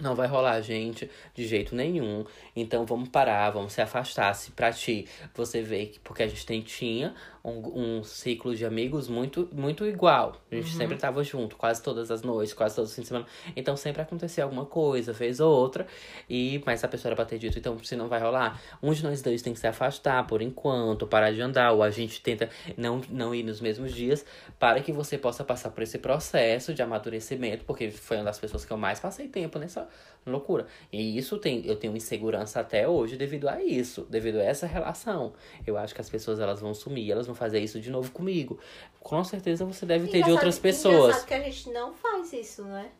[0.00, 2.24] Não vai rolar, gente, de jeito nenhum.
[2.56, 4.34] Então vamos parar, vamos se afastar.
[4.34, 6.00] Se pra ti você vê que.
[6.00, 7.14] Porque a gente tem, tinha
[7.44, 10.36] um, um ciclo de amigos muito, muito igual.
[10.50, 13.26] A gente sempre tava junto, quase todas as noites, quase todos os fins de semana.
[13.56, 15.86] Então sempre acontecia alguma coisa, fez outra.
[16.28, 19.02] E, mas a pessoa era pra ter dito, então se não vai rolar, um de
[19.02, 22.48] nós dois tem que se afastar por enquanto, parar de andar, ou a gente tenta
[22.76, 24.24] não, não ir nos mesmos dias,
[24.58, 28.64] para que você possa passar por esse processo de amadurecimento, porque foi uma das pessoas
[28.64, 29.88] que eu mais passei tempo nessa
[30.26, 30.66] loucura.
[30.92, 35.32] E isso tem, eu tenho insegurança até hoje devido a isso, devido a essa relação.
[35.66, 38.58] Eu acho que as pessoas elas vão sumir, elas vão fazer isso de novo comigo.
[39.00, 41.24] Com certeza você deve ter de outras pessoas.
[41.24, 42.90] Que a gente não faz isso, né?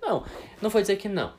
[0.00, 0.24] Não,
[0.60, 1.32] não foi dizer que não.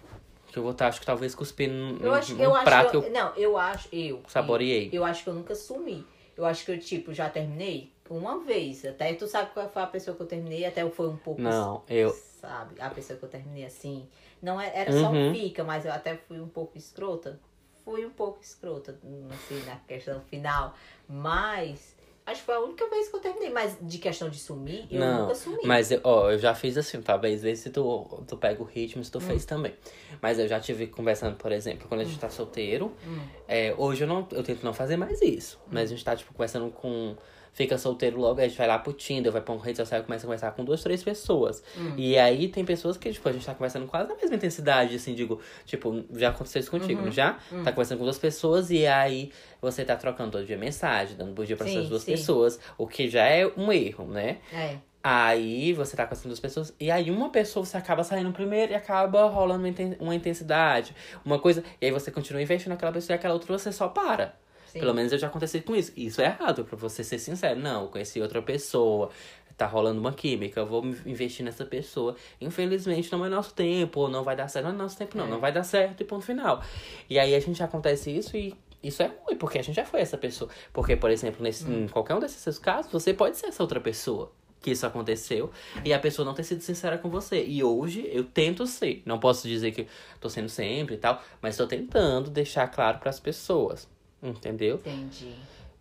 [0.52, 2.86] Que eu vou estar, acho que talvez cuspindo num, Eu acho, num eu acho prato
[2.86, 4.22] que que eu, eu Não, eu acho, eu.
[4.28, 4.88] saboreei.
[4.88, 6.06] Eu, eu acho que eu nunca sumi.
[6.36, 8.86] Eu acho que eu, tipo, já terminei uma vez.
[8.86, 11.42] Até tu sabe qual foi a pessoa que eu terminei, até foi um pouco.
[11.42, 12.14] Não, eu.
[12.42, 12.82] Sabe?
[12.82, 14.08] A pessoa que eu terminei assim.
[14.42, 15.34] Não é- era só um Uhum.
[15.34, 17.39] fica, mas eu até fui um pouco escrota.
[17.86, 18.98] Fui um pouco escrota,
[19.32, 20.74] assim, na questão final.
[21.08, 21.96] Mas.
[22.24, 23.50] Acho que foi a única vez que eu terminei.
[23.50, 25.58] Mas de questão de sumir, eu Não, nunca sumi.
[25.66, 29.02] Mas, eu- ó, eu já fiz assim, talvez ver se tu, tu pega o ritmo,
[29.02, 29.04] Hum.
[29.04, 29.76] se tu fez também.
[30.22, 32.92] Mas eu já tive conversando, por exemplo, quando a gente tá solteiro.
[33.06, 33.20] Hum.
[33.48, 35.60] é, hoje eu não eu tento não fazer mais isso.
[35.70, 37.16] Mas a gente tá, tipo, conversando com.
[37.54, 40.04] Fica solteiro logo, a gente vai lá pro Tinder, vai pra uma rede social e
[40.04, 41.62] começa a conversar com duas, três pessoas.
[41.78, 41.93] Hum.
[41.97, 45.14] E aí tem pessoas que, tipo, a gente tá conversando quase na mesma intensidade, assim,
[45.14, 47.06] digo, tipo, já aconteceu isso contigo, Uhum.
[47.08, 47.38] não já?
[47.52, 47.62] Hum.
[47.62, 49.32] Tá conversando com duas pessoas e aí
[49.62, 52.12] você tá trocando todo dia mensagem, dando bom dia pra Sim, essas duas sim.
[52.12, 54.38] pessoas, o que já é um erro, né?
[54.54, 54.78] É.
[55.04, 58.72] Aí você tá com essas duas pessoas, e aí uma pessoa você acaba saindo primeiro
[58.72, 59.68] e acaba rolando
[59.99, 60.95] uma intensidade,
[61.26, 64.39] uma coisa, e aí você continua investindo naquela pessoa e aquela outra você só para.
[64.72, 64.80] Sim.
[64.80, 65.92] Pelo menos eu já aconteci com isso.
[65.98, 67.60] Isso é errado, pra você ser sincero.
[67.60, 69.10] Não, eu conheci outra pessoa,
[69.58, 72.16] tá rolando uma química, eu vou me investir nessa pessoa.
[72.40, 74.66] Infelizmente não é nosso tempo, ou não vai dar certo.
[74.66, 75.26] Não é nosso tempo, não.
[75.26, 75.30] É.
[75.30, 76.64] Não vai dar certo e ponto final.
[77.10, 78.56] E aí a gente acontece isso e.
[78.84, 80.50] Isso é ruim, porque a gente já foi essa pessoa.
[80.74, 81.84] Porque, por exemplo, nesse, Hum.
[81.84, 85.52] em qualquer um desses seus casos, você pode ser essa outra pessoa que isso aconteceu
[85.86, 87.44] e a pessoa não ter sido sincera com você.
[87.44, 89.04] E hoje eu tento ser.
[89.06, 89.86] Não posso dizer que
[90.20, 93.88] tô sendo sempre e tal, mas tô tentando deixar claro pras pessoas.
[94.22, 94.76] Entendeu?
[94.76, 95.34] Entendi.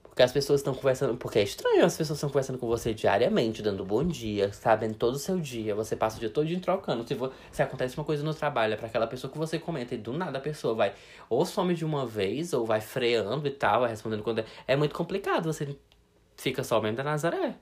[0.02, 1.16] Porque as pessoas estão conversando.
[1.16, 5.14] Porque é estranho, as pessoas estão conversando com você diariamente, dando bom dia, sabendo todo
[5.14, 5.74] o seu dia.
[5.74, 7.06] Você passa o dia todo dia trocando.
[7.06, 9.94] Se, vo- se acontece uma coisa no trabalho, é pra aquela pessoa que você comenta,
[9.94, 10.94] e do nada a pessoa vai
[11.28, 14.44] ou some de uma vez, ou vai freando e tal, vai respondendo quando é.
[14.66, 15.76] É muito complicado, você
[16.36, 17.54] fica só mesmo da Nazaré.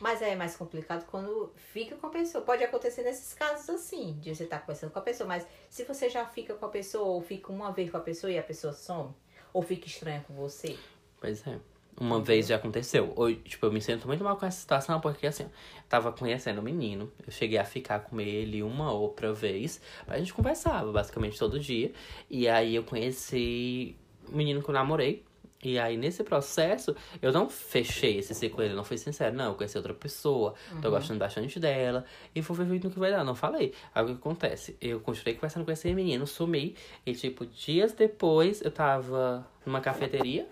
[0.00, 2.44] Mas é mais complicado quando fica com a pessoa.
[2.44, 6.08] Pode acontecer nesses casos assim, de você estar conversando com a pessoa, mas se você
[6.08, 8.72] já fica com a pessoa, ou fica uma vez com a pessoa e a pessoa
[8.72, 9.14] some,
[9.52, 10.78] ou fica estranha com você.
[11.20, 11.58] Pois é.
[11.98, 13.12] Uma vez já aconteceu.
[13.14, 15.50] Hoje, tipo, eu me sinto muito mal com essa situação, porque assim, eu
[15.86, 17.12] tava conhecendo o menino.
[17.26, 19.82] Eu cheguei a ficar com ele uma outra vez.
[20.06, 21.92] A gente conversava basicamente todo dia.
[22.30, 25.24] E aí eu conheci o menino que eu namorei.
[25.62, 29.36] E aí, nesse processo, eu não fechei esse ciclo ele, não fui sincero.
[29.36, 32.04] Não, eu conheci outra pessoa, tô gostando bastante dela.
[32.34, 33.74] E vou ver no que vai dar, não falei.
[33.94, 34.76] Aí o que acontece?
[34.80, 36.74] Eu continuei conversando com esse menino, sumi.
[37.04, 40.48] E, tipo, dias depois, eu tava numa cafeteria.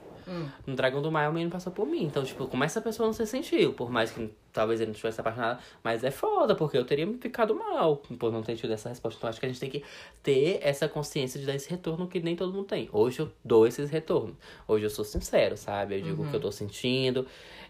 [0.66, 2.04] No Dragão do Mar, o menino passou por mim.
[2.04, 3.72] Então, tipo, como essa pessoa não se sentiu?
[3.72, 5.60] Por mais que talvez ele não tivesse apaixonado.
[5.82, 9.18] Mas é foda, porque eu teria me ficado mal por não ter tido essa resposta.
[9.18, 9.84] Então, acho que a gente tem que
[10.22, 12.88] ter essa consciência de dar esse retorno que nem todo mundo tem.
[12.92, 14.36] Hoje eu dou esses retornos.
[14.66, 15.96] Hoje eu sou sincero, sabe?
[15.96, 17.26] Eu digo o que eu tô sentindo.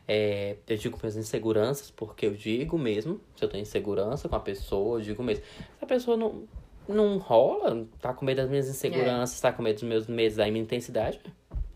[0.07, 3.21] É, eu digo minhas inseguranças, porque eu digo mesmo.
[3.37, 5.45] Se eu tenho insegurança com a pessoa, eu digo mesmo.
[5.45, 6.45] Se a pessoa não,
[6.89, 10.47] não rola, tá com medo das minhas inseguranças, tá com medo dos meus medos, da
[10.47, 11.21] minha intensidade,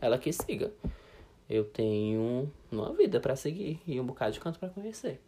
[0.03, 0.73] ela que siga.
[1.49, 5.21] Eu tenho uma vida pra seguir e um bocado de canto pra conhecer.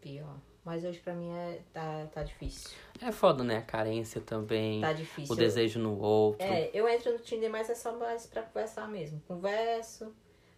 [0.00, 0.36] Pior.
[0.64, 2.70] Mas hoje pra mim é, tá, tá difícil.
[3.00, 3.58] É foda, né?
[3.58, 5.32] A carência também, Tá difícil.
[5.32, 6.46] o desejo no outro.
[6.46, 9.22] É, eu entro no Tinder, mas é só mais pra conversar mesmo.
[9.26, 10.12] Converso.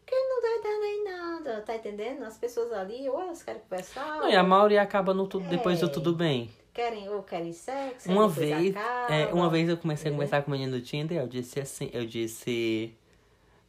[0.05, 2.25] Porque não dá dando em nada, tá entendendo?
[2.25, 5.49] As pessoas ali, ou elas querem conversar, Não, e a ou maioria acaba no tudo
[5.49, 5.89] depois do É.
[5.91, 6.51] tudo bem.
[6.75, 9.15] querem, ou querem sexo, Uma vez, acaba.
[9.15, 10.27] é, uma vez eu comecei a Entendeu?
[10.27, 12.93] conversar com o menino do Tinder, eu disse assim, eu disse.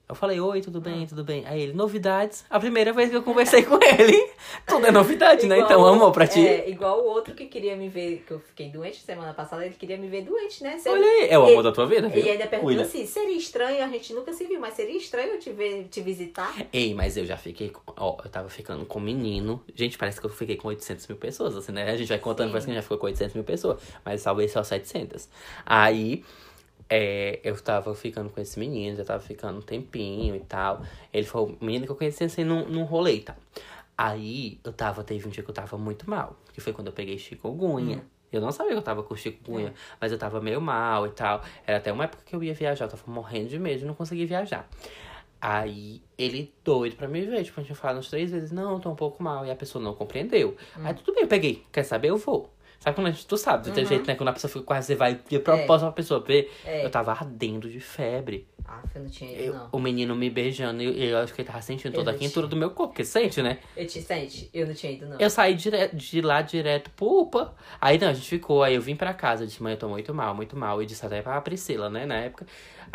[0.08, 1.44] Eu falei, oi, tudo bem, tudo bem.
[1.48, 2.44] Aí ele, novidades.
[2.50, 4.30] A primeira vez que eu conversei com ele.
[4.68, 5.58] Tudo é novidade, né?
[5.60, 6.46] Então, amor, pra ti.
[6.46, 9.74] É, igual o outro que queria me ver, que eu fiquei doente semana passada, ele
[9.76, 10.78] queria me ver doente, né?
[10.78, 12.24] Você- Olha aí, é o amor E- da tua vida, viu?
[12.24, 15.40] E ainda perguntou assim, seria estranho, a gente nunca se viu, mas seria estranho eu
[15.40, 16.54] te, ver, te visitar?
[16.72, 17.70] Ei, mas eu já fiquei.
[17.70, 19.64] com- Ó, eu tava ficando com um menino.
[19.74, 21.90] Gente, parece que eu fiquei com 800 mil pessoas, assim, né?
[21.90, 22.52] A gente vai contando, Sim.
[22.52, 23.82] parece que a gente já ficou com 800 mil pessoas.
[24.06, 25.28] Mas talvez só 700.
[25.66, 26.24] Aí.
[26.96, 30.84] É, eu tava ficando com esse menino, já tava ficando um tempinho e tal.
[31.12, 33.36] Ele foi o menino que eu conheci assim num, num rolê e tal.
[33.98, 36.94] Aí eu tava, teve um dia que eu tava muito mal, que foi quando eu
[36.94, 38.04] peguei chikungunya.
[38.32, 41.42] Eu não sabia que eu tava com chikungunya, mas eu tava meio mal e tal.
[41.66, 44.28] Era até uma época que eu ia viajar, eu tava morrendo de medo não conseguir
[44.28, 44.70] viajar.
[45.42, 48.92] Aí ele doido pra me ver, tipo, a gente falado umas três vezes, não, tô
[48.92, 50.56] um pouco mal, e a pessoa não compreendeu.
[50.76, 52.54] Aí tudo bem, eu peguei, quer saber, eu vou.
[52.84, 54.14] Sabe quando a gente, tu sabe, do teu jeito, né?
[54.16, 56.52] Quando a pessoa fica quase, você vai de propósito pra pessoa ver.
[56.66, 56.84] É.
[56.86, 58.46] Eu tava ardendo de febre.
[58.68, 59.70] Ah, eu não tinha ido, Eu- não.
[59.72, 62.46] o menino me beijando, e eu acho que ele tava sentindo Eu toda a quentura
[62.46, 63.60] do meu corpo, porque sente, né?
[63.76, 65.18] Eu te sente, eu não tinha ido, não.
[65.18, 67.54] Eu saí direto, de lá direto pro UPA.
[67.80, 69.88] Aí não, a gente ficou, aí eu vim pra casa, eu disse, mãe, eu tô
[69.88, 70.82] muito mal, muito mal.
[70.84, 72.46] E disse até pra Priscila, né, na época.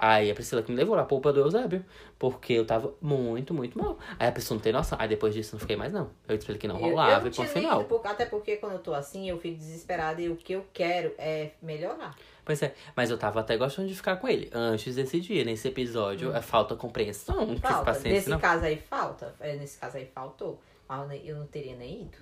[0.00, 1.84] Aí a Priscila que me levou lá pro UPA do Eusébio.
[2.18, 3.98] Porque eu tava muito, muito mal.
[4.18, 4.96] Aí a pessoa não tem noção.
[5.00, 6.10] Aí depois disso não fiquei mais, não.
[6.28, 7.84] Eu ele que não Eu- eu rolava não e ponto final.
[7.84, 11.12] por- até porque quando eu tô assim, eu fico desesperada e o que eu quero
[11.18, 12.16] é melhorar.
[12.44, 14.48] Pois é, mas eu tava até gostando de ficar com ele.
[14.54, 17.84] Antes desse dia, nesse episódio, é falta compreensão, Falta.
[17.84, 18.38] paciência, Nesse não.
[18.38, 19.34] caso aí falta.
[19.40, 20.58] É, nesse caso aí faltou.
[20.88, 22.16] Mas eu nem- eu não teria nem ido.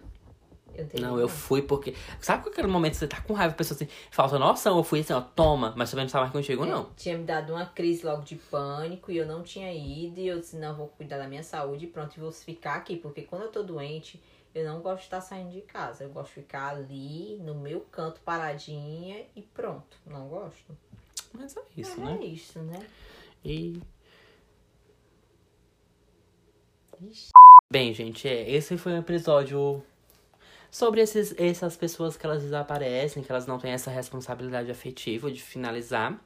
[0.77, 1.95] Eu não Não, eu fui porque.
[2.21, 4.85] Sabe com aquele momento que você tá com raiva, a pessoa assim, falta noção, eu
[4.85, 6.91] fui assim, ó, toma, mas também não tá mais contigo, É, não.
[6.97, 10.21] Tinha me dado uma crise logo de pânico e eu não tinha ido.
[10.21, 12.97] E eu disse, não, vou cuidar da minha saúde e pronto, e vou ficar aqui.
[12.97, 14.21] Porque quando eu tô doente,
[14.55, 16.05] eu não gosto de estar saindo de casa.
[16.05, 19.99] Eu gosto de ficar ali, no meu canto, paradinha e pronto.
[20.07, 20.77] Não gosto.
[21.33, 22.25] Mas é isso, é né?
[22.25, 22.87] isso, né?
[23.45, 23.81] E.
[27.03, 27.31] Ixi.
[27.71, 29.85] Bem, gente, é, esse foi um episódio
[30.71, 35.41] sobre esses, essas pessoas que elas desaparecem, que elas não têm essa responsabilidade afetiva de
[35.43, 36.19] finalizar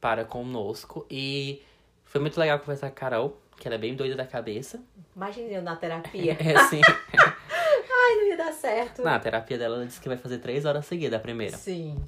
[0.00, 1.06] para conosco.
[1.10, 1.62] E
[2.04, 4.80] foi muito legal conversar com a Carol, que ela é bem doida da cabeça.
[5.14, 6.36] Imagina eu na terapia.
[6.40, 6.80] É assim.
[8.02, 9.02] Ai, não ia dar certo.
[9.02, 11.56] Na terapia dela, ela disse que vai fazer três horas seguidas a primeira.
[11.56, 12.02] Sim.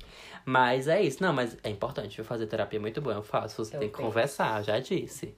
[0.44, 1.22] Mas é isso.
[1.22, 2.18] Não, mas é importante.
[2.18, 3.10] Eu fazer terapia é muito bom.
[3.12, 3.64] Eu faço.
[3.64, 4.08] Você Eu tem que penso.
[4.08, 5.36] conversar, já disse.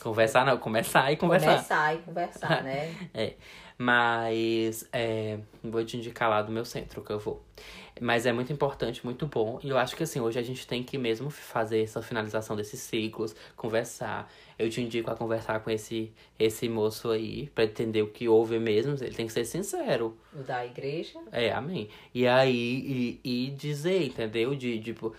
[0.00, 1.52] Conversar não, começar e conversar.
[1.52, 2.94] Conversar e conversar, né?
[3.14, 3.34] É.
[3.76, 7.42] Mas é, vou te indicar lá do meu centro que eu vou.
[8.00, 9.60] Mas é muito importante, muito bom.
[9.62, 12.80] E eu acho que assim, hoje a gente tem que mesmo fazer essa finalização desses
[12.80, 14.30] ciclos, conversar.
[14.58, 18.58] Eu te indico a conversar com esse, esse moço aí, pra entender o que houve
[18.58, 18.94] mesmo.
[19.00, 20.16] Ele tem que ser sincero.
[20.32, 21.20] O da igreja.
[21.30, 21.88] É, amém.
[22.12, 24.54] E aí, e, e dizer, entendeu?
[24.54, 25.14] De, tipo,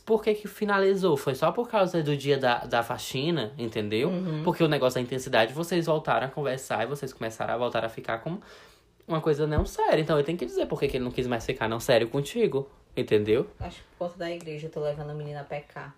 [0.00, 1.16] Por que que finalizou?
[1.16, 4.08] Foi só por causa do dia da, da faxina, entendeu?
[4.08, 4.42] Uhum.
[4.42, 7.88] Porque o negócio da intensidade, vocês voltaram a conversar e vocês começaram a voltar a
[7.88, 8.38] ficar com
[9.06, 10.00] uma coisa não séria.
[10.00, 12.08] Então eu tenho que dizer por que que ele não quis mais ficar não sério
[12.08, 13.46] contigo, entendeu?
[13.60, 15.94] Acho que por conta da igreja eu tô levando a menina a pecar.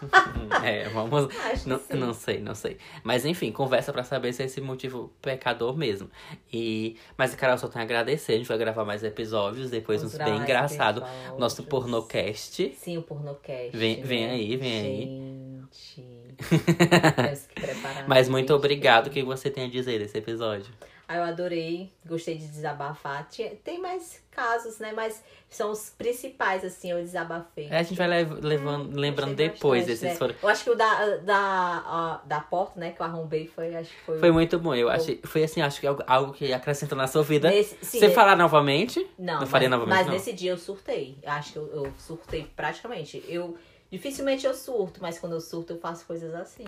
[0.64, 1.28] É, vamos.
[1.66, 2.78] Não, não sei, não sei.
[3.04, 6.10] Mas enfim, conversa pra saber se é esse motivo pecador mesmo.
[6.52, 8.32] E, mas, Carol, só tenho a agradecer.
[8.32, 11.02] A gente vai gravar mais episódios, depois Vamos uns bem engraçado.
[11.02, 11.38] episódios.
[11.38, 12.72] Nosso pornocast.
[12.74, 13.76] Sim, o pornocast.
[13.76, 14.32] Vem- vem né?
[14.32, 15.60] aí, vem aí.
[15.70, 16.26] Gente.
[17.54, 18.08] Preparar.
[18.08, 19.08] Mas muito obrigado.
[19.08, 20.72] O que você tem a dizer desse episódio?
[21.08, 23.28] Ah, eu adorei, gostei de desabafar.
[23.28, 24.92] Tinha- Tem mais casos, né?
[24.92, 27.68] Mas são os principais, assim, eu desabafei.
[27.70, 30.14] É, a gente vai lev- levando, lembrando depois bastante, esses né?
[30.16, 30.34] foram.
[30.42, 34.00] Eu acho que o da, da, da porta, né, que eu arrombei foi, acho que
[34.00, 34.18] foi.
[34.18, 34.74] Foi muito bom.
[34.74, 35.20] Eu achei.
[35.24, 37.50] Foi assim, acho que algo, algo que acrescentou na sua vida.
[37.50, 39.06] Nesse- sim, Você ne- falar novamente?
[39.16, 40.14] Não, Não faria novamente, mas não.
[40.14, 41.18] nesse dia eu surtei.
[41.22, 43.22] Eu Acho que eu, eu surtei praticamente.
[43.28, 43.56] Eu
[43.92, 46.64] dificilmente eu surto, mas quando eu surto eu faço coisas assim.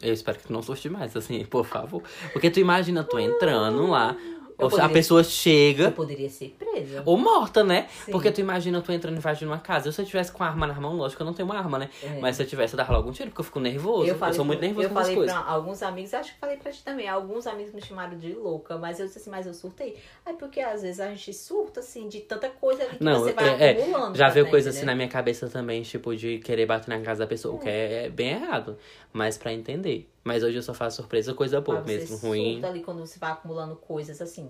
[0.00, 2.02] Eu espero que tu não surte mais, assim, por favor.
[2.32, 4.16] Porque tu imagina tu entrando lá,
[4.58, 5.90] Eu a poderia- pessoa Eu chega.
[5.90, 7.02] poderia ser presa.
[7.04, 7.88] Ou morta, né?
[8.04, 8.12] Sim.
[8.12, 9.88] Porque tu imagina tu entrando invadindo uma casa.
[9.88, 11.58] Eu, se eu tivesse com a arma na mão, lógico que eu não tenho uma
[11.58, 11.90] arma, né?
[12.02, 12.18] É.
[12.20, 14.06] Mas se eu tivesse, eu dava logo um tiro, porque eu fico nervoso.
[14.08, 15.34] Eu, falei sou muito nervoso eu com falei coisas.
[15.36, 17.08] pra alguns amigos, acho que falei pra ti também.
[17.08, 19.96] Alguns amigos me chamaram de louca, mas eu disse assim, mas eu surtei.
[20.24, 23.32] Aí porque às vezes a gente surta, assim, de tanta coisa ali que Não, você
[23.32, 24.16] vai é- é, acumulando.
[24.16, 24.86] Já veio coisa assim né?
[24.86, 28.08] na minha cabeça também, tipo, de querer bater na casa da pessoa, o que é
[28.08, 28.78] bem errado.
[29.12, 30.08] Mas pra entender.
[30.24, 32.52] Mas hoje eu só faço surpresa, coisa boa Mas você mesmo, ruim.
[32.54, 34.48] surta ali quando você vai acumulando coisas assim.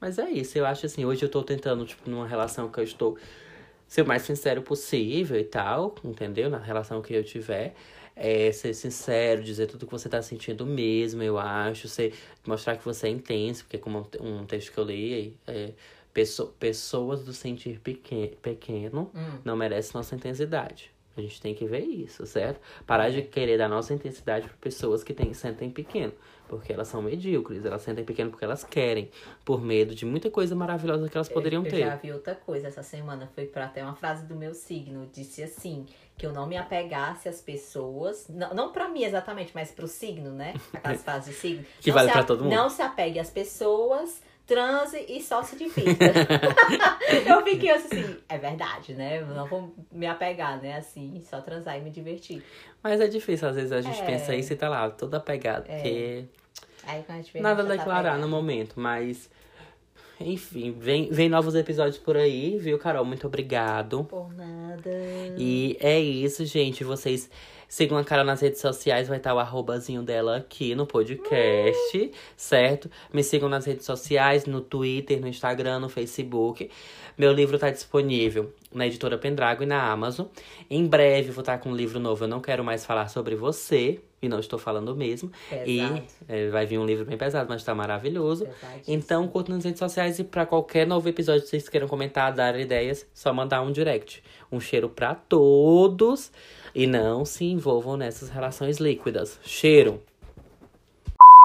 [0.00, 2.84] Mas é isso, eu acho assim, hoje eu tô tentando, tipo, numa relação que eu
[2.84, 3.16] estou
[3.88, 6.50] ser o mais sincero possível e tal, entendeu?
[6.50, 7.74] Na relação que eu tiver.
[8.18, 11.86] É, ser sincero, dizer tudo que você tá sentindo mesmo, eu acho.
[11.86, 12.14] Ser,
[12.46, 15.72] mostrar que você é intenso, porque como um te- texto que eu li, é,
[16.14, 19.38] pesso- pessoas do sentir pequeno, pequeno Hum.
[19.44, 20.90] não merecem nossa intensidade.
[21.16, 22.60] A gente tem que ver isso, certo?
[22.86, 26.12] Parar de querer dar nossa intensidade para pessoas que tem, sentem pequeno.
[26.48, 29.10] Porque elas são medíocres, elas sentem pequeno porque elas querem,
[29.44, 31.80] por medo de muita coisa maravilhosa que elas poderiam eu ter.
[31.80, 33.28] já vi outra coisa essa semana.
[33.34, 35.08] Foi para até uma frase do meu signo.
[35.12, 35.86] Disse assim:
[36.16, 38.28] que eu não me apegasse às pessoas.
[38.28, 40.54] Não, não para mim exatamente, mas pro signo, né?
[40.72, 41.64] Aquelas frases de signo.
[41.80, 42.54] Que Não vale se pra a- todo mundo.
[42.54, 46.04] Não se apegue às pessoas, transe e só se divirta.
[47.28, 49.20] eu fiquei assim, é verdade, né?
[49.20, 50.76] Eu não vou me apegar, né?
[50.76, 52.42] Assim, só transar e me divertir.
[52.82, 54.04] Mas é difícil, às vezes a gente É.
[54.06, 56.24] pensa isso e tá lá, toda apegada, porque
[56.86, 58.20] Aí quando a gente vê, nada a tá declarar apegado.
[58.20, 59.28] no momento, mas.
[60.18, 63.04] Enfim, vem, vem novos episódios por aí, viu, Carol?
[63.04, 64.04] Muito obrigado.
[64.04, 64.90] Por nada.
[65.36, 66.82] E é isso, gente.
[66.84, 67.28] Vocês
[67.68, 72.90] sigam a Carol nas redes sociais, vai estar o arrobazinho dela aqui no podcast, certo?
[73.12, 76.70] Me sigam nas redes sociais, no Twitter, no Instagram, no Facebook.
[77.16, 80.26] Meu livro tá disponível na editora Pendrago e na Amazon.
[80.68, 82.24] Em breve vou estar com um livro novo.
[82.24, 85.30] Eu não quero mais falar sobre você, e não estou falando mesmo.
[85.48, 85.70] Pesado.
[85.70, 88.46] E é, vai vir um livro bem pesado, mas tá maravilhoso.
[88.86, 92.58] Então, curta nas redes sociais e pra qualquer novo episódio que vocês queiram comentar, dar
[92.58, 94.22] ideias, só mandar um direct.
[94.50, 96.32] Um cheiro pra todos
[96.76, 99.40] e não se envolvam nessas relações líquidas.
[99.42, 100.02] Cheiro!